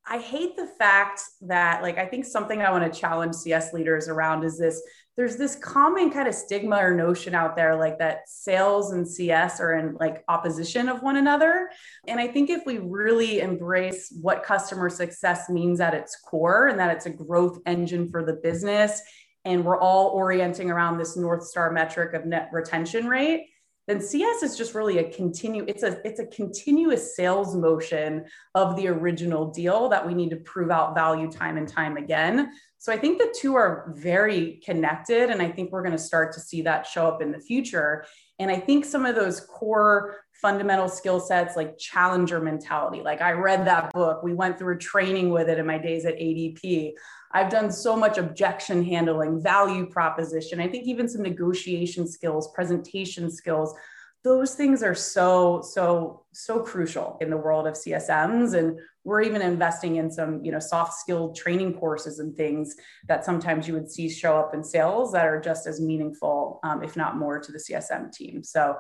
I 0.07 0.19
hate 0.19 0.57
the 0.57 0.67
fact 0.67 1.21
that, 1.43 1.83
like, 1.83 1.99
I 1.99 2.07
think 2.07 2.25
something 2.25 2.63
I 2.63 2.71
want 2.71 2.91
to 2.91 3.01
challenge 3.01 3.35
CS 3.35 3.73
leaders 3.73 4.09
around 4.09 4.45
is 4.45 4.59
this 4.59 4.83
there's 5.17 5.37
this 5.37 5.57
common 5.57 6.11
kind 6.11 6.29
of 6.29 6.35
stigma 6.35 6.77
or 6.77 6.95
notion 6.95 7.35
out 7.35 7.55
there, 7.55 7.77
like 7.77 7.99
that 7.99 8.27
sales 8.27 8.93
and 8.93 9.07
CS 9.07 9.61
are 9.61 9.75
in 9.75 9.95
like 10.01 10.25
opposition 10.29 10.89
of 10.89 11.03
one 11.03 11.17
another. 11.17 11.69
And 12.07 12.19
I 12.19 12.27
think 12.27 12.49
if 12.49 12.65
we 12.65 12.79
really 12.79 13.41
embrace 13.41 14.11
what 14.23 14.45
customer 14.45 14.89
success 14.89 15.51
means 15.51 15.79
at 15.79 15.93
its 15.93 16.17
core 16.17 16.69
and 16.69 16.81
that 16.81 16.97
it's 16.97 17.05
a 17.05 17.11
growth 17.11 17.59
engine 17.67 18.09
for 18.09 18.25
the 18.25 18.41
business, 18.43 19.03
and 19.45 19.65
we're 19.65 19.79
all 19.79 20.09
orienting 20.09 20.71
around 20.71 20.99
this 20.99 21.17
North 21.17 21.45
Star 21.45 21.71
metric 21.71 22.15
of 22.15 22.27
net 22.27 22.51
retention 22.53 23.07
rate, 23.07 23.47
then 23.87 24.01
CS 24.01 24.43
is 24.43 24.57
just 24.57 24.75
really 24.75 24.99
a 24.99 25.11
continue 25.11 25.65
it's 25.67 25.83
a 25.83 25.99
it's 26.07 26.21
a 26.21 26.27
continuous 26.27 27.17
sales 27.17 27.57
motion 27.57 28.25
of 28.55 28.77
the 28.77 28.87
original 28.87 29.51
deal 29.51 29.89
that 29.89 30.07
we 30.07 30.15
need 30.15 30.31
to 30.31 30.37
prove 30.37 30.71
out 30.71 30.95
value 30.95 31.31
time 31.31 31.57
and 31.57 31.67
time 31.67 31.97
again. 31.97 32.53
So 32.81 32.93
I 32.93 32.97
think 32.97 33.19
the 33.19 33.35
two 33.39 33.57
are 33.57 33.93
very 33.95 34.59
connected. 34.65 35.29
And 35.29 35.43
I 35.43 35.51
think 35.51 35.71
we're 35.71 35.83
going 35.83 35.93
to 35.93 35.99
start 35.99 36.33
to 36.33 36.41
see 36.41 36.63
that 36.63 36.87
show 36.87 37.07
up 37.07 37.21
in 37.21 37.31
the 37.31 37.39
future. 37.39 38.07
And 38.39 38.51
I 38.51 38.59
think 38.59 38.87
some 38.87 39.05
of 39.05 39.15
those 39.15 39.41
core 39.41 40.17
fundamental 40.41 40.89
skill 40.89 41.21
sets 41.21 41.57
like 41.57 41.79
challenger 41.79 42.41
mentality, 42.41 43.03
like 43.03 43.21
I 43.21 43.33
read 43.33 43.67
that 43.67 43.93
book, 43.93 44.23
we 44.23 44.33
went 44.33 44.59
through 44.59 44.77
a 44.77 44.79
training 44.79 45.31
with 45.31 45.49
it 45.49 45.59
in 45.59 45.67
my 45.67 45.79
days 45.79 46.05
at 46.05 46.17
ADP. 46.17 46.93
I've 47.33 47.51
done 47.51 47.71
so 47.71 47.97
much 47.97 48.19
objection 48.19 48.85
handling, 48.85 49.43
value 49.43 49.87
proposition. 49.87 50.61
I 50.61 50.69
think 50.69 50.87
even 50.87 51.09
some 51.09 51.23
negotiation 51.23 52.09
skills, 52.09 52.53
presentation 52.55 53.31
skills, 53.31 53.75
those 54.23 54.55
things 54.55 54.83
are 54.83 54.95
so 54.95 55.63
so 55.63 56.25
so 56.33 56.61
crucial 56.61 57.17
in 57.21 57.31
the 57.31 57.37
world 57.37 57.67
of 57.67 57.75
csms 57.75 58.55
and 58.55 58.79
we're 59.05 59.23
even 59.23 59.41
investing 59.41 59.97
in 59.97 60.11
some 60.11 60.45
you 60.45 60.53
know 60.53 60.59
soft 60.59 60.93
skill 60.95 61.33
training 61.33 61.73
courses 61.73 62.19
and 62.19 62.37
things 62.37 62.77
that 63.09 63.25
sometimes 63.25 63.67
you 63.67 63.73
would 63.73 63.91
see 63.91 64.11
show 64.11 64.37
up 64.37 64.53
in 64.53 64.63
sales 64.63 65.13
that 65.13 65.27
are 65.27 65.41
just 65.41 65.67
as 65.67 65.81
meaningful 65.81 66.61
um, 66.65 66.83
if 66.83 66.97
not 66.97 67.17
more 67.17 67.39
to 67.39 67.51
the 67.51 67.59
csm 67.59 68.13
team 68.13 68.43
so 68.43 68.77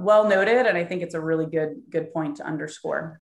well 0.00 0.28
noted 0.28 0.66
and 0.66 0.76
i 0.76 0.84
think 0.84 1.02
it's 1.02 1.14
a 1.14 1.20
really 1.20 1.46
good 1.46 1.82
good 1.90 2.12
point 2.12 2.36
to 2.36 2.44
underscore 2.44 3.20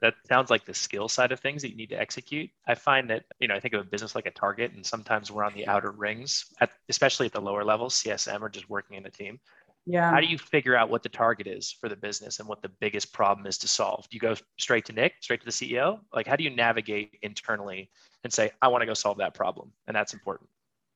that 0.00 0.14
sounds 0.28 0.50
like 0.50 0.64
the 0.64 0.74
skill 0.74 1.08
side 1.08 1.32
of 1.32 1.40
things 1.40 1.62
that 1.62 1.70
you 1.70 1.76
need 1.76 1.88
to 1.88 2.00
execute 2.00 2.50
i 2.68 2.74
find 2.74 3.08
that 3.10 3.24
you 3.40 3.48
know 3.48 3.54
i 3.54 3.60
think 3.60 3.74
of 3.74 3.80
a 3.80 3.84
business 3.84 4.14
like 4.14 4.26
a 4.26 4.30
target 4.30 4.72
and 4.72 4.84
sometimes 4.84 5.30
we're 5.30 5.44
on 5.44 5.54
the 5.54 5.66
outer 5.66 5.90
rings 5.90 6.46
at, 6.60 6.70
especially 6.88 7.26
at 7.26 7.32
the 7.32 7.40
lower 7.40 7.64
levels 7.64 7.94
csm 7.94 8.40
or 8.40 8.48
just 8.48 8.68
working 8.70 8.96
in 8.96 9.06
a 9.06 9.10
team 9.10 9.38
yeah. 9.84 10.10
How 10.10 10.20
do 10.20 10.26
you 10.26 10.38
figure 10.38 10.76
out 10.76 10.90
what 10.90 11.02
the 11.02 11.08
target 11.08 11.46
is 11.46 11.72
for 11.72 11.88
the 11.88 11.96
business 11.96 12.38
and 12.38 12.48
what 12.48 12.62
the 12.62 12.68
biggest 12.68 13.12
problem 13.12 13.46
is 13.46 13.58
to 13.58 13.68
solve? 13.68 14.08
Do 14.08 14.14
you 14.14 14.20
go 14.20 14.34
straight 14.58 14.84
to 14.86 14.92
Nick, 14.92 15.14
straight 15.20 15.40
to 15.40 15.46
the 15.46 15.52
CEO? 15.52 15.98
Like, 16.12 16.26
how 16.26 16.36
do 16.36 16.44
you 16.44 16.50
navigate 16.50 17.18
internally 17.22 17.90
and 18.22 18.32
say, 18.32 18.52
I 18.60 18.68
want 18.68 18.82
to 18.82 18.86
go 18.86 18.94
solve 18.94 19.18
that 19.18 19.34
problem? 19.34 19.72
And 19.88 19.96
that's 19.96 20.14
important. 20.14 20.48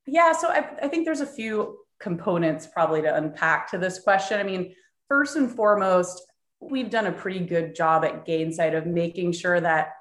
Yeah. 0.07 0.33
So 0.33 0.49
I, 0.49 0.59
I 0.83 0.89
think 0.89 1.05
there's 1.05 1.21
a 1.21 1.27
few 1.27 1.79
components 2.01 2.67
probably 2.67 3.03
to 3.03 3.15
unpack 3.15 3.71
to 3.71 3.79
this 3.79 3.99
question. 4.01 4.39
I 4.39 4.43
mean, 4.43 4.75
first 5.09 5.37
and 5.37 5.51
foremost, 5.51 6.23
we've 6.61 6.91
done 6.91 7.07
a 7.07 7.13
pretty 7.13 7.41
good 7.41 7.75
job 7.75 8.05
at 8.05 8.27
Gainsight 8.27 8.77
of 8.77 8.87
making 8.87 9.33
sure 9.33 9.61
that 9.61 9.93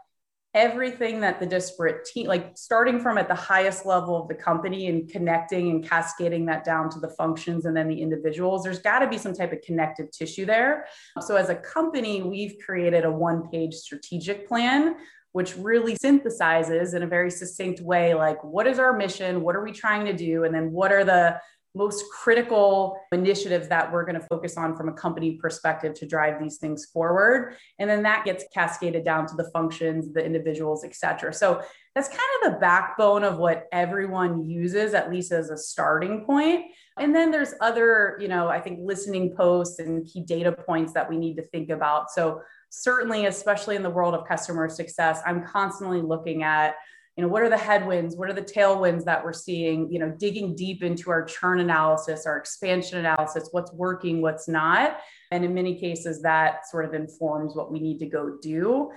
everything 0.53 1.19
that 1.19 1.37
the 1.37 1.45
disparate 1.45 2.05
team, 2.05 2.27
like 2.27 2.57
starting 2.57 2.97
from 2.97 3.17
at 3.17 3.27
the 3.27 3.35
highest 3.35 3.85
level 3.85 4.15
of 4.15 4.29
the 4.29 4.33
company 4.33 4.87
and 4.87 5.09
connecting 5.09 5.69
and 5.69 5.87
cascading 5.87 6.45
that 6.45 6.63
down 6.63 6.89
to 6.89 6.97
the 6.99 7.09
functions 7.09 7.65
and 7.65 7.75
then 7.75 7.89
the 7.89 8.01
individuals, 8.01 8.63
there's 8.63 8.79
got 8.79 8.99
to 8.99 9.07
be 9.07 9.17
some 9.17 9.33
type 9.33 9.51
of 9.51 9.61
connective 9.61 10.09
tissue 10.11 10.45
there. 10.45 10.85
So, 11.19 11.35
as 11.35 11.49
a 11.49 11.55
company, 11.55 12.23
we've 12.23 12.55
created 12.65 13.03
a 13.03 13.11
one 13.11 13.49
page 13.49 13.75
strategic 13.75 14.47
plan. 14.47 14.95
Which 15.33 15.57
really 15.57 15.97
synthesizes 15.97 16.93
in 16.93 17.03
a 17.03 17.07
very 17.07 17.29
succinct 17.29 17.81
way, 17.81 18.13
like 18.13 18.41
what 18.41 18.67
is 18.67 18.79
our 18.79 18.93
mission? 18.93 19.41
What 19.41 19.57
are 19.57 19.63
we 19.65 19.73
trying 19.73 20.05
to 20.05 20.13
do? 20.13 20.45
And 20.45 20.55
then 20.55 20.71
what 20.71 20.93
are 20.93 21.03
the 21.03 21.41
most 21.75 22.05
critical 22.11 22.97
initiatives 23.11 23.67
that 23.67 23.91
we're 23.91 24.05
going 24.05 24.19
to 24.19 24.27
focus 24.27 24.57
on 24.57 24.75
from 24.75 24.89
a 24.89 24.93
company 24.93 25.33
perspective 25.33 25.93
to 25.93 26.05
drive 26.05 26.41
these 26.41 26.57
things 26.57 26.85
forward. 26.85 27.55
And 27.79 27.89
then 27.89 28.03
that 28.03 28.23
gets 28.23 28.45
cascaded 28.53 29.03
down 29.03 29.27
to 29.27 29.35
the 29.35 29.49
functions 29.51 30.13
the 30.13 30.25
individuals 30.25 30.83
et 30.85 30.95
cetera. 30.95 31.33
So 31.33 31.61
that's 31.93 32.07
kind 32.07 32.21
of 32.43 32.53
the 32.53 32.59
backbone 32.59 33.23
of 33.23 33.37
what 33.37 33.67
everyone 33.71 34.43
uses 34.43 34.93
at 34.93 35.11
least 35.11 35.31
as 35.31 35.49
a 35.49 35.57
starting 35.57 36.25
point. 36.25 36.65
And 36.97 37.13
then 37.13 37.29
there's 37.29 37.53
other 37.59 38.17
you 38.21 38.27
know 38.27 38.47
i 38.47 38.59
think 38.59 38.79
listening 38.81 39.35
posts 39.35 39.79
and 39.79 40.05
key 40.05 40.21
data 40.21 40.51
points 40.51 40.93
that 40.93 41.09
we 41.09 41.17
need 41.17 41.35
to 41.35 41.43
think 41.43 41.69
about. 41.69 42.09
So 42.09 42.41
certainly 42.69 43.25
especially 43.25 43.75
in 43.75 43.83
the 43.83 43.89
world 43.89 44.13
of 44.13 44.27
customer 44.27 44.67
success 44.67 45.21
i'm 45.25 45.45
constantly 45.45 46.01
looking 46.01 46.43
at 46.43 46.75
you 47.15 47.23
know 47.23 47.29
what 47.29 47.41
are 47.41 47.49
the 47.49 47.57
headwinds? 47.57 48.17
What 48.17 48.29
are 48.29 48.33
the 48.33 48.41
tailwinds 48.41 49.05
that 49.05 49.23
we're 49.23 49.33
seeing? 49.33 49.91
You 49.91 49.99
know 49.99 50.09
digging 50.09 50.55
deep 50.55 50.83
into 50.83 51.09
our 51.11 51.23
churn 51.23 51.59
analysis 51.59 52.25
our 52.25 52.37
expansion 52.37 52.99
analysis 52.99 53.49
what's 53.51 53.71
working 53.73 54.21
what's 54.21 54.47
not. 54.47 54.97
And 55.31 55.45
in 55.45 55.53
many 55.53 55.79
cases 55.79 56.21
that 56.23 56.67
sort 56.67 56.85
of 56.85 56.93
informs 56.93 57.55
what 57.55 57.71
we 57.71 57.79
need 57.79 57.99
to 57.99 58.05
go 58.05 58.37
do. 58.41 58.91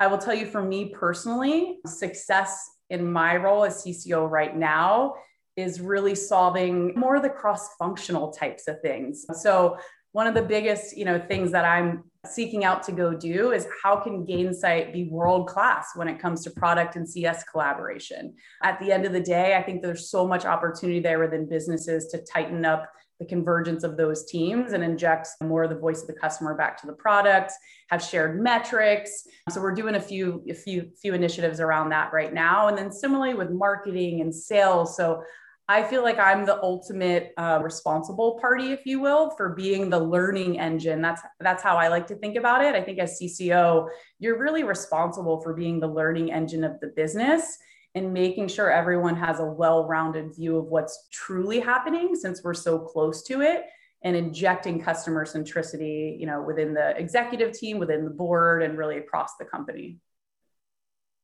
I 0.00 0.06
will 0.06 0.18
tell 0.18 0.34
you 0.34 0.46
for 0.46 0.62
me 0.62 0.90
personally 0.90 1.78
success 1.86 2.70
in 2.90 3.10
my 3.10 3.36
role 3.36 3.64
as 3.64 3.82
cco 3.84 4.28
right 4.28 4.56
now 4.56 5.14
is 5.56 5.80
really 5.80 6.14
solving 6.14 6.92
more 6.96 7.16
of 7.16 7.22
the 7.22 7.30
cross 7.30 7.74
functional 7.76 8.32
types 8.32 8.68
of 8.68 8.80
things. 8.82 9.24
So 9.34 9.78
one 10.14 10.28
of 10.28 10.34
the 10.34 10.42
biggest 10.42 10.96
you 10.96 11.04
know 11.04 11.18
things 11.18 11.50
that 11.50 11.64
i'm 11.64 12.04
seeking 12.26 12.64
out 12.64 12.82
to 12.84 12.92
go 12.92 13.14
do 13.14 13.52
is 13.52 13.66
how 13.82 13.96
can 13.96 14.26
Gainsight 14.26 14.92
be 14.92 15.08
world 15.08 15.48
class 15.48 15.88
when 15.94 16.08
it 16.08 16.18
comes 16.18 16.42
to 16.44 16.50
product 16.50 16.96
and 16.96 17.08
CS 17.08 17.44
collaboration? 17.44 18.34
At 18.62 18.78
the 18.80 18.92
end 18.92 19.04
of 19.04 19.12
the 19.12 19.20
day, 19.20 19.56
I 19.56 19.62
think 19.62 19.82
there's 19.82 20.10
so 20.10 20.26
much 20.26 20.44
opportunity 20.44 21.00
there 21.00 21.18
within 21.18 21.48
businesses 21.48 22.06
to 22.08 22.24
tighten 22.24 22.64
up 22.64 22.90
the 23.20 23.26
convergence 23.26 23.84
of 23.84 23.96
those 23.96 24.24
teams 24.26 24.72
and 24.72 24.82
inject 24.82 25.28
more 25.42 25.64
of 25.64 25.70
the 25.70 25.76
voice 25.76 26.02
of 26.02 26.08
the 26.08 26.14
customer 26.14 26.56
back 26.56 26.80
to 26.80 26.86
the 26.86 26.92
product 26.92 27.52
have 27.88 28.02
shared 28.02 28.42
metrics 28.42 29.24
so 29.50 29.60
we're 29.60 29.74
doing 29.74 29.94
a 29.94 30.00
few 30.00 30.44
a 30.50 30.54
few 30.54 30.90
few 31.00 31.14
initiatives 31.14 31.60
around 31.60 31.90
that 31.90 32.12
right 32.12 32.34
now 32.34 32.66
and 32.66 32.76
then 32.76 32.90
similarly 32.90 33.34
with 33.34 33.50
marketing 33.50 34.20
and 34.20 34.34
sales 34.34 34.96
so 34.96 35.22
I 35.66 35.82
feel 35.82 36.02
like 36.02 36.18
I'm 36.18 36.44
the 36.44 36.62
ultimate 36.62 37.32
uh, 37.38 37.60
responsible 37.62 38.38
party, 38.38 38.72
if 38.72 38.84
you 38.84 39.00
will, 39.00 39.30
for 39.30 39.54
being 39.54 39.88
the 39.88 39.98
learning 39.98 40.60
engine. 40.60 41.00
That's 41.00 41.22
that's 41.40 41.62
how 41.62 41.76
I 41.76 41.88
like 41.88 42.06
to 42.08 42.16
think 42.16 42.36
about 42.36 42.62
it. 42.62 42.74
I 42.74 42.82
think 42.82 42.98
as 42.98 43.18
CCO, 43.18 43.88
you're 44.18 44.38
really 44.38 44.62
responsible 44.62 45.40
for 45.40 45.54
being 45.54 45.80
the 45.80 45.86
learning 45.86 46.32
engine 46.32 46.64
of 46.64 46.78
the 46.80 46.88
business 46.88 47.56
and 47.94 48.12
making 48.12 48.48
sure 48.48 48.70
everyone 48.70 49.16
has 49.16 49.40
a 49.40 49.44
well-rounded 49.44 50.34
view 50.34 50.58
of 50.58 50.66
what's 50.66 51.08
truly 51.12 51.60
happening 51.60 52.14
since 52.14 52.42
we're 52.42 52.52
so 52.52 52.78
close 52.78 53.22
to 53.22 53.40
it 53.40 53.64
and 54.02 54.16
injecting 54.16 54.82
customer 54.82 55.24
centricity, 55.24 56.18
you 56.20 56.26
know, 56.26 56.42
within 56.42 56.74
the 56.74 56.94
executive 56.98 57.52
team, 57.52 57.78
within 57.78 58.04
the 58.04 58.10
board, 58.10 58.62
and 58.62 58.76
really 58.76 58.98
across 58.98 59.36
the 59.38 59.46
company. 59.46 59.96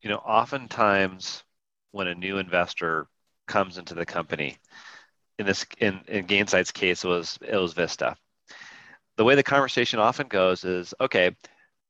You 0.01 0.09
know, 0.09 0.15
oftentimes 0.15 1.43
when 1.91 2.07
a 2.07 2.15
new 2.15 2.39
investor 2.39 3.07
comes 3.47 3.77
into 3.77 3.93
the 3.93 4.05
company. 4.05 4.57
In 5.39 5.45
this, 5.45 5.65
in, 5.79 6.01
in 6.07 6.27
Gainsight's 6.27 6.71
case, 6.71 7.03
it 7.03 7.07
was 7.07 7.39
it 7.41 7.57
was 7.57 7.73
Vista. 7.73 8.15
The 9.17 9.23
way 9.23 9.35
the 9.35 9.43
conversation 9.43 9.99
often 9.99 10.27
goes 10.27 10.63
is, 10.63 10.93
okay, 11.01 11.35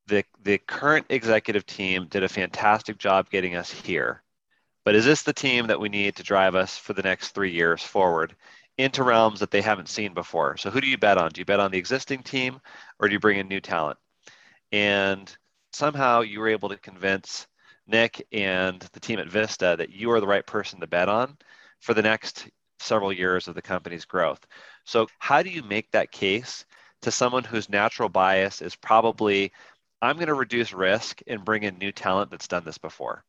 the 0.07 0.23
the 0.43 0.57
current 0.57 1.05
executive 1.09 1.65
team 1.65 2.07
did 2.09 2.23
a 2.23 2.29
fantastic 2.29 2.97
job 2.97 3.29
getting 3.29 3.55
us 3.55 3.71
here, 3.71 4.23
but 4.85 4.95
is 4.95 5.05
this 5.05 5.23
the 5.23 5.33
team 5.33 5.67
that 5.67 5.79
we 5.79 5.89
need 5.89 6.15
to 6.15 6.23
drive 6.23 6.55
us 6.55 6.77
for 6.77 6.93
the 6.93 7.03
next 7.03 7.29
three 7.29 7.51
years 7.51 7.83
forward 7.83 8.35
into 8.77 9.03
realms 9.03 9.39
that 9.39 9.51
they 9.51 9.61
haven't 9.61 9.89
seen 9.89 10.13
before? 10.13 10.57
So 10.57 10.69
who 10.69 10.81
do 10.81 10.87
you 10.87 10.97
bet 10.97 11.17
on? 11.17 11.31
Do 11.31 11.41
you 11.41 11.45
bet 11.45 11.59
on 11.59 11.71
the 11.71 11.77
existing 11.77 12.23
team, 12.23 12.59
or 12.99 13.07
do 13.07 13.13
you 13.13 13.19
bring 13.19 13.39
in 13.39 13.47
new 13.47 13.61
talent? 13.61 13.99
And 14.71 15.35
somehow 15.73 16.21
you 16.21 16.39
were 16.39 16.49
able 16.49 16.69
to 16.69 16.77
convince 16.77 17.47
Nick 17.87 18.25
and 18.31 18.79
the 18.93 18.99
team 18.99 19.19
at 19.19 19.27
Vista 19.27 19.75
that 19.77 19.91
you 19.91 20.11
are 20.11 20.19
the 20.19 20.27
right 20.27 20.45
person 20.45 20.79
to 20.79 20.87
bet 20.87 21.09
on 21.09 21.37
for 21.79 21.93
the 21.93 22.01
next 22.01 22.49
several 22.79 23.13
years 23.13 23.47
of 23.47 23.55
the 23.55 23.61
company's 23.61 24.05
growth. 24.05 24.45
So, 24.85 25.07
how 25.19 25.43
do 25.43 25.49
you 25.49 25.63
make 25.63 25.91
that 25.91 26.11
case 26.11 26.65
to 27.01 27.11
someone 27.11 27.43
whose 27.43 27.69
natural 27.69 28.09
bias 28.09 28.61
is 28.61 28.75
probably, 28.75 29.51
I'm 30.01 30.15
going 30.15 30.27
to 30.27 30.33
reduce 30.33 30.73
risk 30.73 31.21
and 31.27 31.43
bring 31.43 31.63
in 31.63 31.77
new 31.77 31.91
talent 31.91 32.31
that's 32.31 32.47
done 32.47 32.63
this 32.65 32.77
before? 32.77 33.23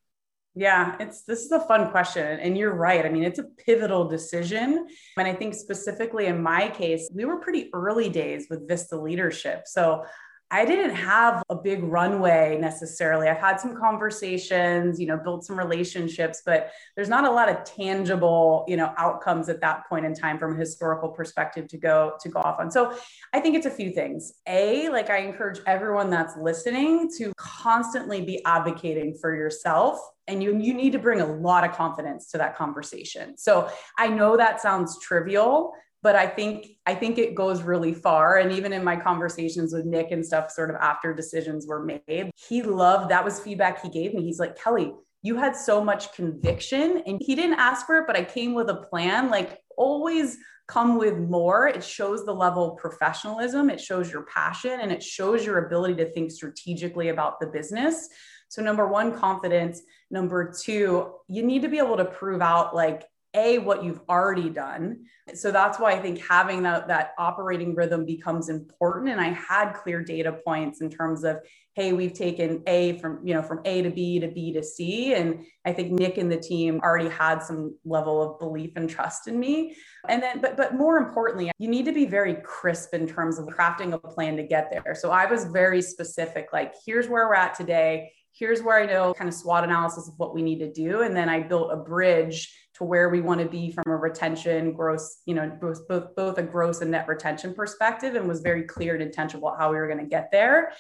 Yeah, 0.55 0.97
it's 1.01 1.23
this 1.23 1.41
is 1.41 1.53
a 1.53 1.61
fun 1.61 1.91
question 1.91 2.39
and 2.41 2.59
you're 2.59 2.75
right. 2.75 3.07
I 3.07 3.09
mean, 3.09 3.25
it's 3.25 3.39
a 3.39 3.45
pivotal 3.45 4.07
decision. 4.07 4.87
And 5.17 5.27
I 5.27 5.33
think 5.33 5.55
specifically 5.55 6.27
in 6.27 6.43
my 6.43 6.69
case, 6.69 7.11
we 7.15 7.25
were 7.25 7.39
pretty 7.39 7.71
early 7.73 8.11
days 8.11 8.49
with 8.51 8.69
Vista 8.69 8.99
leadership. 8.99 9.63
So 9.65 10.05
I 10.53 10.67
didn't 10.67 10.95
have 10.95 11.43
a 11.49 11.57
big 11.57 11.83
runway 11.83 12.59
necessarily. 12.61 13.27
I've 13.27 13.39
had 13.39 13.59
some 13.59 13.75
conversations, 13.75 15.01
you 15.01 15.07
know, 15.07 15.17
built 15.17 15.47
some 15.47 15.59
relationships, 15.59 16.43
but 16.45 16.73
there's 16.95 17.09
not 17.09 17.25
a 17.25 17.31
lot 17.31 17.49
of 17.49 17.65
tangible, 17.65 18.67
you 18.69 18.77
know, 18.77 18.93
outcomes 18.99 19.49
at 19.49 19.63
that 19.63 19.89
point 19.89 20.05
in 20.05 20.15
time 20.15 20.39
from 20.39 20.55
a 20.55 20.59
historical 20.59 21.09
perspective 21.09 21.69
to 21.69 21.79
go 21.79 22.13
to 22.21 22.29
go 22.29 22.41
off 22.41 22.61
on. 22.61 22.71
So 22.71 22.95
I 23.33 23.41
think 23.41 23.57
it's 23.57 23.65
a 23.65 23.71
few 23.71 23.93
things. 23.93 24.35
A, 24.47 24.91
like 24.91 25.09
I 25.09 25.21
encourage 25.21 25.61
everyone 25.67 26.11
that's 26.11 26.37
listening 26.37 27.11
to 27.17 27.33
constantly 27.39 28.21
be 28.21 28.45
advocating 28.45 29.15
for 29.15 29.35
yourself 29.35 29.99
and 30.29 30.43
you 30.43 30.59
you 30.59 30.75
need 30.75 30.93
to 30.93 30.99
bring 30.99 31.23
a 31.23 31.27
lot 31.27 31.65
of 31.65 31.73
confidence 31.73 32.31
to 32.31 32.39
that 32.39 32.57
conversation. 32.57 33.39
So 33.39 33.71
I 33.99 34.09
know 34.09 34.37
that 34.37 34.61
sounds 34.61 35.01
trivial, 35.01 35.73
but 36.03 36.17
I 36.17 36.27
think 36.27 36.67
I 36.87 36.95
think 36.95 37.19
it 37.19 37.35
goes 37.35 37.63
really 37.63 37.95
far. 37.95 38.39
And 38.39 38.53
even 38.53 38.73
in 38.73 38.83
my 38.83 38.97
conversations 38.97 39.73
with 39.73 39.85
Nick 39.85 40.11
and 40.11 40.25
stuff, 40.25 40.51
sort 40.51 40.71
of 40.71 40.77
after 40.77 41.15
decisions 41.15 41.67
were 41.67 41.85
made, 41.85 42.31
he 42.37 42.63
loved 42.63 43.11
that 43.11 43.25
was 43.25 43.41
feedback 43.41 43.83
he 43.83 43.89
gave 43.89 44.15
me. 44.15 44.23
He's 44.23 44.41
like, 44.41 44.59
Kelly, 44.59 44.93
you 45.23 45.37
had 45.37 45.55
so 45.55 45.83
much 45.83 46.13
conviction, 46.13 47.03
and 47.07 47.21
he 47.21 47.35
didn't 47.35 47.59
ask 47.59 47.87
for 47.87 47.99
it, 47.99 48.07
but 48.07 48.17
I 48.17 48.25
came 48.25 48.55
with 48.55 48.69
a 48.69 48.77
plan. 48.77 49.31
Like 49.31 49.61
always 49.77 50.39
come 50.69 50.97
with 50.97 51.19
more. 51.19 51.69
It 51.69 51.85
shows 51.85 52.25
the 52.25 52.35
level 52.35 52.73
of 52.73 52.79
professionalism, 52.79 53.71
it 53.71 53.81
shows 53.81 54.11
your 54.11 54.23
passion, 54.23 54.81
and 54.81 54.91
it 54.91 55.03
shows 55.03 55.45
your 55.45 55.67
ability 55.67 55.95
to 55.97 56.11
think 56.13 56.31
strategically 56.31 57.09
about 57.09 57.41
the 57.41 57.47
business. 57.47 58.09
So, 58.49 58.63
number 58.63 58.87
one, 58.87 59.19
confidence. 59.19 59.83
Number 60.11 60.53
two, 60.53 61.15
you 61.29 61.43
need 61.43 61.63
to 61.63 61.69
be 61.69 61.79
able 61.79 61.97
to 61.97 62.05
prove 62.05 62.43
out 62.43 62.75
like 62.75 63.05
a 63.35 63.59
what 63.59 63.83
you've 63.83 64.01
already 64.09 64.51
done. 64.51 65.05
So 65.35 65.51
that's 65.51 65.79
why 65.79 65.93
i 65.93 65.99
think 65.99 66.21
having 66.21 66.63
that 66.65 66.89
that 66.89 67.13
operating 67.19 67.75
rhythm 67.75 68.05
becomes 68.05 68.49
important. 68.49 69.11
And 69.11 69.21
i 69.21 69.29
had 69.29 69.73
clear 69.73 70.03
data 70.03 70.39
points 70.45 70.81
in 70.81 70.91
terms 70.91 71.25
of 71.25 71.39
hey 71.75 71.95
we've 71.95 72.13
taken 72.13 72.63
a 72.67 72.99
from 72.99 73.21
you 73.27 73.33
know 73.33 73.43
from 73.43 73.61
a 73.65 73.83
to 73.83 73.91
b 73.91 74.19
to 74.21 74.29
b 74.29 74.53
to 74.53 74.63
c. 74.63 75.15
And 75.15 75.45
i 75.65 75.73
think 75.73 75.93
nick 75.93 76.19
and 76.19 76.31
the 76.31 76.37
team 76.37 76.81
already 76.83 77.09
had 77.09 77.43
some 77.43 77.77
level 77.85 78.21
of 78.23 78.39
belief 78.39 78.73
and 78.77 78.91
trust 78.91 79.29
in 79.29 79.39
me. 79.39 79.77
And 80.09 80.23
then 80.23 80.41
but 80.41 80.57
but 80.57 80.75
more 80.75 80.99
importantly 80.99 81.51
you 81.59 81.69
need 81.69 81.87
to 81.87 81.93
be 81.93 82.07
very 82.07 82.35
crisp 82.45 82.93
in 82.93 83.07
terms 83.07 83.39
of 83.39 83.47
crafting 83.47 83.93
a 83.95 83.99
plan 83.99 84.37
to 84.37 84.43
get 84.43 84.71
there. 84.71 84.95
So 84.95 85.11
i 85.11 85.27
was 85.27 85.45
very 85.45 85.81
specific 85.81 86.49
like 86.53 86.75
here's 86.85 87.09
where 87.09 87.29
we're 87.29 87.35
at 87.35 87.55
today 87.55 88.13
here's 88.33 88.63
where 88.63 88.81
I 88.81 88.87
know 88.87 89.15
kind 89.15 89.29
of 89.29 89.35
SWOT 89.35 89.65
analysis 89.65 90.09
of 90.09 90.15
what 90.17 90.35
we 90.35 90.43
need 90.43 90.59
to 90.61 90.73
do. 90.73 91.03
And 91.03 91.15
then 91.15 91.29
I 91.29 91.41
built 91.41 91.73
a 91.73 91.77
bridge 91.77 92.53
to 92.75 92.85
where 92.85 93.11
we 93.11 93.21
want 93.21 93.41
to 93.41 93.47
be 93.47 93.71
from 93.71 93.85
a 93.87 93.97
retention, 93.97 94.73
gross, 94.73 95.19
you 95.27 95.35
know, 95.35 95.51
both, 95.61 95.87
both, 95.89 96.17
both 96.17 96.39
a 96.39 96.43
gross 96.43 96.81
and 96.81 96.91
net 96.91 97.07
retention 97.07 97.55
perspective 97.55 98.15
and 98.15 98.27
was 98.27 98.41
very 98.41 98.63
clear 98.63 98.95
and 98.95 99.03
intentional 99.03 99.47
about 99.47 99.59
how 99.59 99.71
we 99.71 99.77
were 99.77 99.87
going 99.87 99.99
to 99.99 100.07
get 100.07 100.31
there. 100.33 100.73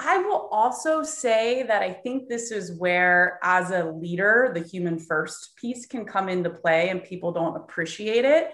I 0.00 0.18
will 0.18 0.48
also 0.52 1.02
say 1.02 1.64
that 1.64 1.82
I 1.82 1.92
think 1.92 2.28
this 2.28 2.52
is 2.52 2.78
where, 2.78 3.40
as 3.42 3.70
a 3.70 3.84
leader, 3.84 4.52
the 4.54 4.60
human 4.60 4.98
first 4.98 5.56
piece 5.56 5.86
can 5.86 6.04
come 6.04 6.28
into 6.28 6.50
play 6.50 6.90
and 6.90 7.02
people 7.02 7.32
don't 7.32 7.56
appreciate 7.56 8.24
it. 8.24 8.52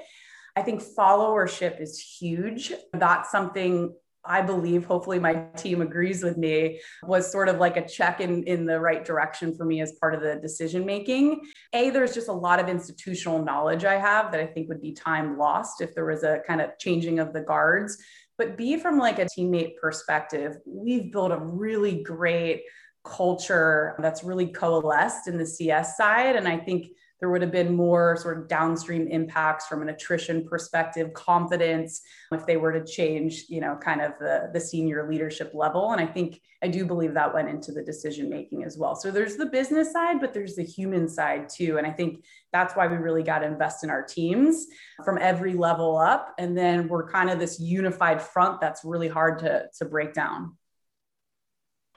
I 0.57 0.63
think 0.63 0.83
followership 0.83 1.81
is 1.83 1.99
huge. 1.99 2.73
That's 2.93 3.31
something 3.31 3.95
I 4.27 4.43
believe, 4.43 4.85
hopefully 4.85 5.19
my 5.19 5.47
team 5.57 5.83
agrees 5.83 6.23
with 6.23 6.37
me, 6.37 6.81
was 7.03 7.31
sort 7.31 7.49
of 7.49 7.59
like 7.59 7.77
a 7.77 7.87
check 7.87 8.21
in, 8.21 8.45
in 8.45 8.67
the 8.67 8.81
right 8.81 9.05
direction 9.05 9.55
for 9.55 9.65
me 9.65 9.81
as 9.81 9.93
part 10.01 10.15
of 10.15 10.21
the 10.21 10.37
decision 10.37 10.87
making. 10.87 11.41
A, 11.73 11.91
there's 11.91 12.15
just 12.15 12.29
a 12.29 12.33
lot 12.33 12.61
of 12.61 12.69
institutional 12.69 13.43
knowledge 13.43 13.85
I 13.85 13.95
have 13.95 14.33
that 14.33 14.41
I 14.41 14.47
think 14.47 14.69
would 14.69 14.83
be 14.83 14.93
time 14.93 15.39
lost 15.39 15.81
if 15.81 15.95
there 15.95 16.07
was 16.07 16.23
a 16.23 16.41
kind 16.47 16.61
of 16.61 16.79
changing 16.79 17.19
of 17.19 17.33
the 17.33 17.41
guards. 17.41 17.97
But 18.37 18.57
B, 18.57 18.77
from 18.79 18.99
like 18.99 19.19
a 19.19 19.27
teammate 19.27 19.77
perspective, 19.81 20.57
we've 20.67 21.13
built 21.13 21.33
a 21.33 21.39
really 21.39 22.03
great 22.03 22.63
culture 23.05 23.95
that's 23.99 24.25
really 24.25 24.47
coalesced 24.47 25.29
in 25.29 25.39
the 25.39 25.47
CS 25.47 25.97
side. 25.97 26.37
And 26.37 26.49
I 26.49 26.59
think 26.59 26.87
there 27.25 27.31
would 27.31 27.41
have 27.41 27.51
been 27.51 27.75
more 27.75 28.19
sort 28.19 28.37
of 28.37 28.49
downstream 28.49 29.09
impacts 29.09 29.67
from 29.67 29.81
an 29.81 29.89
attrition 29.89 30.47
perspective, 30.47 31.15
confidence 31.15 32.03
if 32.33 32.45
they 32.45 32.59
were 32.59 32.71
to 32.71 32.85
change, 32.85 33.47
you 33.49 33.63
know, 33.63 33.79
kind 33.81 34.03
of 34.03 34.13
the, 34.21 34.51
the 34.53 34.61
senior 34.61 35.09
leadership 35.09 35.53
level. 35.55 35.93
And 35.93 36.03
I 36.03 36.05
think 36.05 36.43
I 36.63 36.69
do 36.69 36.85
believe 36.85 37.15
that 37.15 37.33
went 37.33 37.49
into 37.49 37.73
the 37.73 37.83
decision 37.83 38.29
making 38.29 38.63
as 38.65 38.77
well. 38.77 38.95
So 38.95 39.11
there's 39.11 39.37
the 39.37 39.47
business 39.47 39.91
side, 39.91 40.21
but 40.21 40.35
there's 40.35 40.55
the 40.55 40.65
human 40.65 41.09
side 41.09 41.49
too. 41.49 41.79
And 41.79 41.87
I 41.87 41.93
think 41.93 42.27
that's 42.53 42.77
why 42.77 42.89
we 42.89 42.99
really 42.99 43.23
got 43.23 43.39
to 43.39 43.47
invest 43.47 43.85
in 43.85 43.89
our 43.89 44.03
teams 44.03 44.67
from 45.03 45.17
every 45.17 45.55
level 45.55 45.97
up. 45.97 46.35
And 46.39 46.55
then 46.55 46.89
we're 46.89 47.11
kind 47.11 47.31
of 47.31 47.39
this 47.39 47.59
unified 47.59 48.21
front 48.21 48.61
that's 48.61 48.85
really 48.85 49.09
hard 49.09 49.39
to, 49.39 49.65
to 49.79 49.87
break 49.87 50.13
down. 50.13 50.59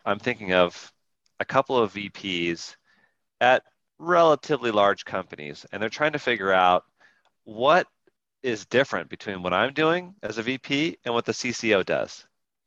I'm 0.05 0.19
thinking 0.19 0.53
of 0.53 0.93
a 1.41 1.43
couple 1.43 1.77
of 1.77 1.95
VPs 1.95 2.77
at 3.41 3.63
relatively 3.99 4.71
large 4.71 5.05
companies 5.05 5.65
and 5.71 5.81
they're 5.81 5.89
trying 5.89 6.13
to 6.13 6.19
figure 6.19 6.51
out 6.51 6.83
what 7.43 7.87
is 8.43 8.65
different 8.65 9.09
between 9.09 9.41
what 9.41 9.53
I'm 9.53 9.73
doing 9.73 10.13
as 10.23 10.37
a 10.37 10.43
VP 10.43 10.97
and 11.05 11.13
what 11.13 11.25
the 11.25 11.31
CCO 11.31 11.85
does. 11.85 12.25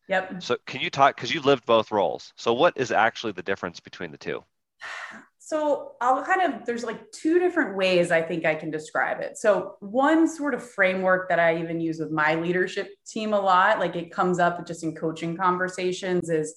Yep. 0.08 0.42
So 0.42 0.56
can 0.66 0.80
you 0.80 0.90
talk 0.90 1.14
because 1.16 1.32
you 1.32 1.40
lived 1.40 1.64
both 1.66 1.92
roles. 1.92 2.32
So 2.36 2.52
what 2.52 2.76
is 2.76 2.90
actually 2.90 3.32
the 3.32 3.42
difference 3.42 3.78
between 3.78 4.10
the 4.10 4.18
two? 4.18 4.42
So 5.38 5.92
I'll 6.00 6.24
kind 6.24 6.42
of 6.42 6.64
there's 6.64 6.84
like 6.84 7.10
two 7.12 7.38
different 7.38 7.76
ways 7.76 8.10
I 8.10 8.22
think 8.22 8.44
I 8.44 8.54
can 8.54 8.70
describe 8.70 9.20
it. 9.20 9.36
So 9.38 9.76
one 9.80 10.28
sort 10.28 10.54
of 10.54 10.68
framework 10.68 11.28
that 11.28 11.38
I 11.38 11.58
even 11.58 11.80
use 11.80 11.98
with 11.98 12.10
my 12.10 12.34
leadership 12.34 12.88
team 13.06 13.32
a 13.32 13.40
lot, 13.40 13.78
like 13.78 13.96
it 13.96 14.12
comes 14.12 14.38
up 14.38 14.66
just 14.66 14.84
in 14.84 14.94
coaching 14.94 15.36
conversations 15.36 16.28
is 16.28 16.54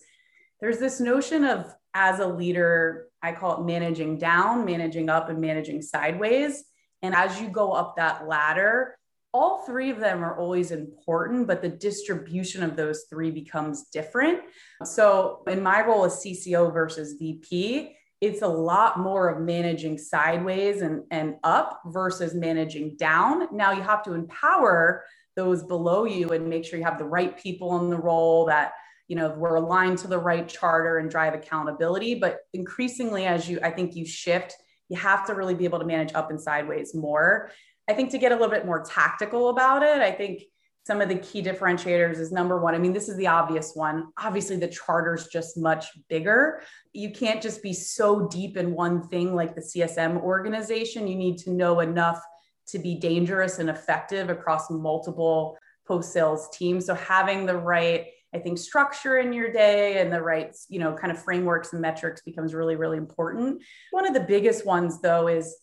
there's 0.59 0.79
this 0.79 0.99
notion 0.99 1.43
of 1.43 1.73
as 1.93 2.19
a 2.19 2.27
leader, 2.27 3.07
I 3.21 3.33
call 3.33 3.61
it 3.61 3.65
managing 3.65 4.17
down, 4.17 4.65
managing 4.65 5.09
up, 5.09 5.29
and 5.29 5.39
managing 5.39 5.81
sideways. 5.81 6.63
And 7.01 7.13
as 7.13 7.39
you 7.39 7.49
go 7.49 7.71
up 7.73 7.95
that 7.97 8.27
ladder, 8.27 8.95
all 9.33 9.63
three 9.65 9.89
of 9.89 9.99
them 9.99 10.23
are 10.23 10.37
always 10.37 10.71
important, 10.71 11.47
but 11.47 11.61
the 11.61 11.69
distribution 11.69 12.61
of 12.63 12.75
those 12.75 13.05
three 13.09 13.31
becomes 13.31 13.85
different. 13.91 14.41
So, 14.83 15.41
in 15.47 15.61
my 15.63 15.83
role 15.85 16.05
as 16.05 16.23
CCO 16.23 16.71
versus 16.71 17.13
VP, 17.13 17.95
it's 18.21 18.41
a 18.41 18.47
lot 18.47 18.99
more 18.99 19.29
of 19.29 19.41
managing 19.41 19.97
sideways 19.97 20.81
and, 20.81 21.03
and 21.11 21.35
up 21.43 21.81
versus 21.87 22.33
managing 22.33 22.95
down. 22.95 23.47
Now, 23.51 23.71
you 23.71 23.81
have 23.81 24.03
to 24.03 24.13
empower 24.13 25.03
those 25.35 25.63
below 25.63 26.05
you 26.05 26.29
and 26.29 26.47
make 26.47 26.63
sure 26.63 26.77
you 26.77 26.85
have 26.85 26.99
the 26.99 27.05
right 27.05 27.37
people 27.37 27.79
in 27.79 27.89
the 27.89 27.97
role 27.97 28.45
that 28.45 28.73
you 29.07 29.15
know 29.15 29.29
we're 29.37 29.55
aligned 29.55 29.97
to 29.99 30.07
the 30.07 30.17
right 30.17 30.47
charter 30.47 30.97
and 30.97 31.09
drive 31.09 31.33
accountability. 31.33 32.15
But 32.15 32.39
increasingly 32.53 33.25
as 33.25 33.49
you 33.49 33.59
i 33.63 33.69
think 33.69 33.95
you 33.95 34.05
shift 34.05 34.55
you 34.89 34.97
have 34.97 35.25
to 35.27 35.33
really 35.33 35.55
be 35.55 35.65
able 35.65 35.79
to 35.79 35.85
manage 35.85 36.13
up 36.13 36.29
and 36.29 36.39
sideways 36.39 36.93
more. 36.93 37.51
I 37.89 37.93
think 37.93 38.11
to 38.11 38.17
get 38.17 38.31
a 38.31 38.35
little 38.35 38.49
bit 38.49 38.65
more 38.65 38.83
tactical 38.83 39.49
about 39.49 39.83
it 39.83 39.99
i 40.01 40.11
think 40.11 40.43
some 40.85 40.99
of 40.99 41.07
the 41.07 41.15
key 41.15 41.41
differentiators 41.41 42.17
is 42.17 42.31
number 42.31 42.59
one 42.59 42.75
i 42.75 42.77
mean 42.77 42.93
this 42.93 43.09
is 43.09 43.17
the 43.17 43.27
obvious 43.27 43.73
one. 43.73 44.07
Obviously 44.17 44.57
the 44.57 44.67
charter's 44.67 45.27
just 45.27 45.57
much 45.57 45.85
bigger. 46.09 46.61
You 46.91 47.11
can't 47.11 47.41
just 47.41 47.63
be 47.63 47.73
so 47.73 48.27
deep 48.27 48.57
in 48.57 48.73
one 48.73 49.07
thing 49.07 49.35
like 49.35 49.55
the 49.55 49.61
csm 49.61 50.21
organization. 50.21 51.07
You 51.07 51.15
need 51.15 51.37
to 51.39 51.51
know 51.51 51.79
enough 51.79 52.21
to 52.67 52.79
be 52.79 52.95
dangerous 52.95 53.59
and 53.59 53.69
effective 53.69 54.29
across 54.29 54.69
multiple 54.69 55.57
post 55.87 56.13
sales 56.13 56.49
teams. 56.53 56.85
So 56.85 56.95
having 56.95 57.45
the 57.45 57.57
right 57.57 58.07
I 58.33 58.39
think 58.39 58.57
structure 58.57 59.19
in 59.19 59.31
your 59.33 59.51
day 59.51 60.01
and 60.01 60.11
the 60.11 60.21
right, 60.21 60.55
you 60.69 60.79
know, 60.79 60.93
kind 60.93 61.11
of 61.11 61.21
frameworks 61.23 61.73
and 61.73 61.81
metrics 61.81 62.21
becomes 62.21 62.53
really, 62.53 62.75
really 62.75 62.97
important. 62.97 63.61
One 63.91 64.07
of 64.07 64.13
the 64.13 64.21
biggest 64.21 64.65
ones 64.65 65.01
though 65.01 65.27
is 65.27 65.55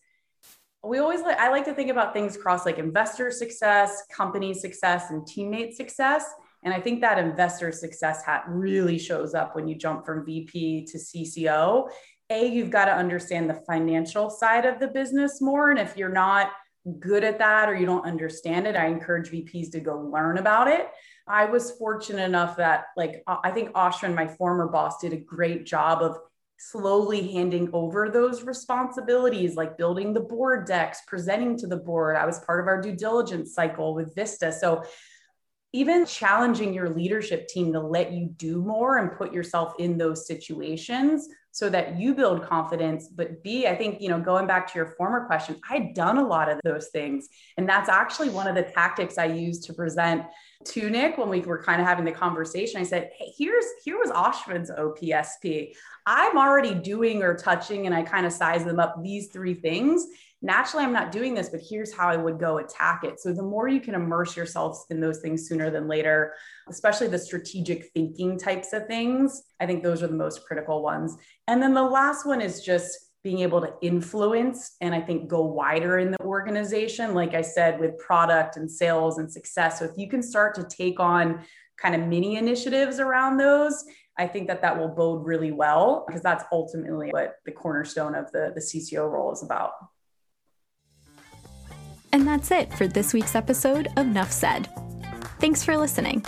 we 0.83 0.99
always 0.99 1.21
like 1.21 1.39
I 1.39 1.51
like 1.51 1.65
to 1.67 1.75
think 1.75 1.91
about 1.91 2.15
things 2.15 2.37
across 2.37 2.65
like 2.65 2.79
investor 2.79 3.31
success, 3.31 4.05
company 4.15 4.55
success, 4.55 5.11
and 5.11 5.23
teammate 5.23 5.75
success. 5.75 6.25
And 6.63 6.73
I 6.73 6.81
think 6.81 7.01
that 7.01 7.19
investor 7.19 7.73
success 7.73 8.25
hat 8.25 8.45
really 8.47 8.99
shows 8.99 9.35
up 9.35 9.55
when 9.55 9.67
you 9.67 9.75
jump 9.75 10.05
from 10.05 10.25
VP 10.25 10.87
to 10.87 10.99
CCO. 10.99 11.89
A, 12.31 12.47
you've 12.47 12.71
got 12.71 12.85
to 12.85 12.93
understand 12.93 13.51
the 13.51 13.63
financial 13.67 14.31
side 14.31 14.65
of 14.65 14.79
the 14.79 14.89
business 14.89 15.41
more. 15.41 15.71
And 15.71 15.79
if 15.79 15.97
you're 15.97 16.09
not 16.09 16.53
good 16.99 17.25
at 17.25 17.39
that 17.39 17.69
or 17.69 17.75
you 17.75 17.87
don't 17.87 18.07
understand 18.07 18.67
it, 18.67 18.77
I 18.77 18.87
encourage 18.87 19.31
VPs 19.31 19.73
to 19.73 19.81
go 19.81 19.99
learn 19.99 20.39
about 20.39 20.69
it. 20.69 20.89
I 21.31 21.45
was 21.45 21.71
fortunate 21.73 22.25
enough 22.25 22.57
that, 22.57 22.87
like, 22.97 23.23
uh, 23.27 23.37
I 23.45 23.53
think 23.53 23.71
Ashwin, 23.73 24.15
my 24.15 24.27
former 24.27 24.69
boss, 24.69 25.01
did 25.01 25.13
a 25.13 25.17
great 25.17 25.65
job 25.65 26.03
of 26.03 26.19
slowly 26.59 27.33
handing 27.33 27.71
over 27.73 28.11
those 28.11 28.43
responsibilities, 28.43 29.55
like 29.55 29.79
building 29.79 30.13
the 30.13 30.21
board 30.21 30.67
decks, 30.67 31.01
presenting 31.07 31.57
to 31.57 31.67
the 31.67 31.77
board. 31.77 32.17
I 32.17 32.27
was 32.27 32.41
part 32.41 32.61
of 32.61 32.67
our 32.67 32.83
due 32.83 32.95
diligence 32.95 33.55
cycle 33.55 33.95
with 33.95 34.15
Vista. 34.15 34.53
So, 34.53 34.83
even 35.73 36.05
challenging 36.05 36.75
your 36.75 36.91
leadership 36.91 37.47
team 37.49 37.73
to 37.73 37.81
let 37.81 38.13
you 38.13 38.27
do 38.37 38.61
more 38.61 38.99
and 38.99 39.17
put 39.17 39.33
yourself 39.33 39.75
in 39.79 39.97
those 39.97 40.27
situations 40.27 41.29
so 41.53 41.69
that 41.69 41.99
you 41.99 42.15
build 42.15 42.45
confidence. 42.45 43.09
But 43.09 43.43
b 43.43 43.67
i 43.67 43.75
think 43.75 44.01
you 44.01 44.09
know 44.09 44.21
going 44.21 44.47
back 44.47 44.71
to 44.73 44.79
your 44.79 44.87
former 44.87 45.27
question 45.27 45.61
i'd 45.71 45.95
done 45.95 46.19
a 46.19 46.27
lot 46.27 46.51
of 46.51 46.61
those 46.65 46.89
things. 46.89 47.29
And 47.57 47.69
that's 47.69 47.89
actually 47.89 48.31
one 48.31 48.47
of 48.47 48.55
the 48.55 48.63
tactics 48.63 49.19
i 49.19 49.27
used 49.27 49.65
to 49.65 49.75
present 49.75 50.25
to 50.67 50.91
nick 50.91 51.17
when 51.19 51.29
we 51.29 51.41
were 51.41 51.63
kind 51.63 51.81
of 51.81 51.87
having 51.87 52.05
the 52.05 52.13
conversation. 52.13 52.81
I 52.81 52.85
said 52.85 53.11
hey 53.17 53.33
here's 53.37 53.65
here 53.85 53.99
was 53.99 54.11
ashwin's 54.11 54.71
opsp 54.71 55.73
i'm 56.07 56.37
already 56.37 56.75
doing 56.75 57.23
or 57.23 57.37
touching 57.37 57.87
and 57.87 57.95
i 57.95 58.03
kind 58.03 58.27
of 58.27 58.33
size 58.33 58.65
them 58.65 58.79
up 58.79 59.03
these 59.03 59.29
three 59.29 59.55
things 59.55 60.07
naturally 60.43 60.85
i'm 60.85 60.93
not 60.93 61.13
doing 61.13 61.35
this 61.35 61.49
but 61.49 61.61
here's 61.69 61.93
how 61.93 62.09
i 62.09 62.17
would 62.17 62.39
go 62.39 62.59
attack 62.59 63.05
it. 63.05 63.21
So 63.21 63.33
the 63.33 63.43
more 63.43 63.69
you 63.69 63.81
can 63.81 63.95
immerse 63.95 64.37
yourselves 64.37 64.87
in 64.91 65.01
those 65.01 65.21
things 65.21 65.49
sooner 65.49 65.71
than 65.71 65.89
later 65.89 66.35
especially 66.69 67.09
the 67.09 67.19
strategic 67.19 67.91
thinking 67.93 68.39
types 68.39 68.73
of 68.73 68.87
things 68.87 69.43
i 69.61 69.67
think 69.67 69.83
those 69.83 70.03
are 70.03 70.09
the 70.09 70.15
most 70.15 70.45
critical 70.47 70.83
ones. 70.83 71.17
And 71.47 71.63
then 71.63 71.75
the 71.75 71.83
last 71.83 72.27
one 72.27 72.41
is 72.41 72.63
just 72.63 72.97
being 73.23 73.41
able 73.41 73.61
to 73.61 73.75
influence 73.83 74.77
and 74.81 74.95
i 74.95 75.01
think 75.01 75.29
go 75.29 75.43
wider 75.43 75.99
in 75.99 76.11
the 76.11 76.21
organization. 76.23 77.15
Like 77.15 77.35
i 77.35 77.43
said 77.43 77.79
with 77.79 77.99
product 77.99 78.57
and 78.57 78.71
sales 78.71 79.19
and 79.19 79.31
success 79.31 79.79
so 79.79 79.85
if 79.85 79.93
you 79.97 80.09
can 80.09 80.23
start 80.23 80.55
to 80.57 80.65
take 80.65 81.01
on 81.01 81.45
kind 81.77 81.95
of 81.95 82.07
mini 82.09 82.37
initiatives 82.37 82.99
around 82.99 83.39
those 83.39 83.85
I 84.21 84.27
think 84.27 84.49
that 84.49 84.61
that 84.61 84.77
will 84.77 84.89
bode 84.89 85.25
really 85.25 85.51
well 85.51 86.05
because 86.07 86.21
that's 86.21 86.45
ultimately 86.53 87.09
what 87.09 87.37
the 87.47 87.53
cornerstone 87.53 88.15
of 88.15 88.31
the, 88.33 88.53
the 88.55 88.61
CCO 88.61 89.11
role 89.11 89.33
is 89.33 89.43
about. 89.43 89.73
And 92.13 92.27
that's 92.27 92.51
it 92.51 92.73
for 92.75 92.87
this 92.87 93.13
week's 93.13 93.35
episode 93.35 93.89
of 93.97 94.07
Nuff 94.07 94.33
Said. 94.33 94.69
Thanks 95.39 95.65
for 95.65 95.77
listening. 95.77 96.25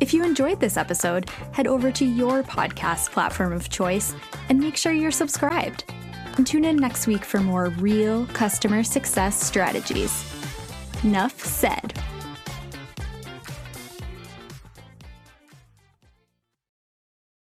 If 0.00 0.14
you 0.14 0.22
enjoyed 0.22 0.60
this 0.60 0.76
episode, 0.76 1.28
head 1.52 1.66
over 1.66 1.90
to 1.90 2.04
your 2.04 2.42
podcast 2.42 3.10
platform 3.10 3.52
of 3.52 3.68
choice 3.68 4.14
and 4.48 4.60
make 4.60 4.76
sure 4.76 4.92
you're 4.92 5.10
subscribed. 5.10 5.84
And 6.36 6.46
tune 6.46 6.64
in 6.64 6.76
next 6.76 7.06
week 7.06 7.24
for 7.24 7.40
more 7.40 7.70
real 7.70 8.26
customer 8.26 8.84
success 8.84 9.42
strategies. 9.42 10.24
Enough 11.02 11.44
said. 11.44 11.98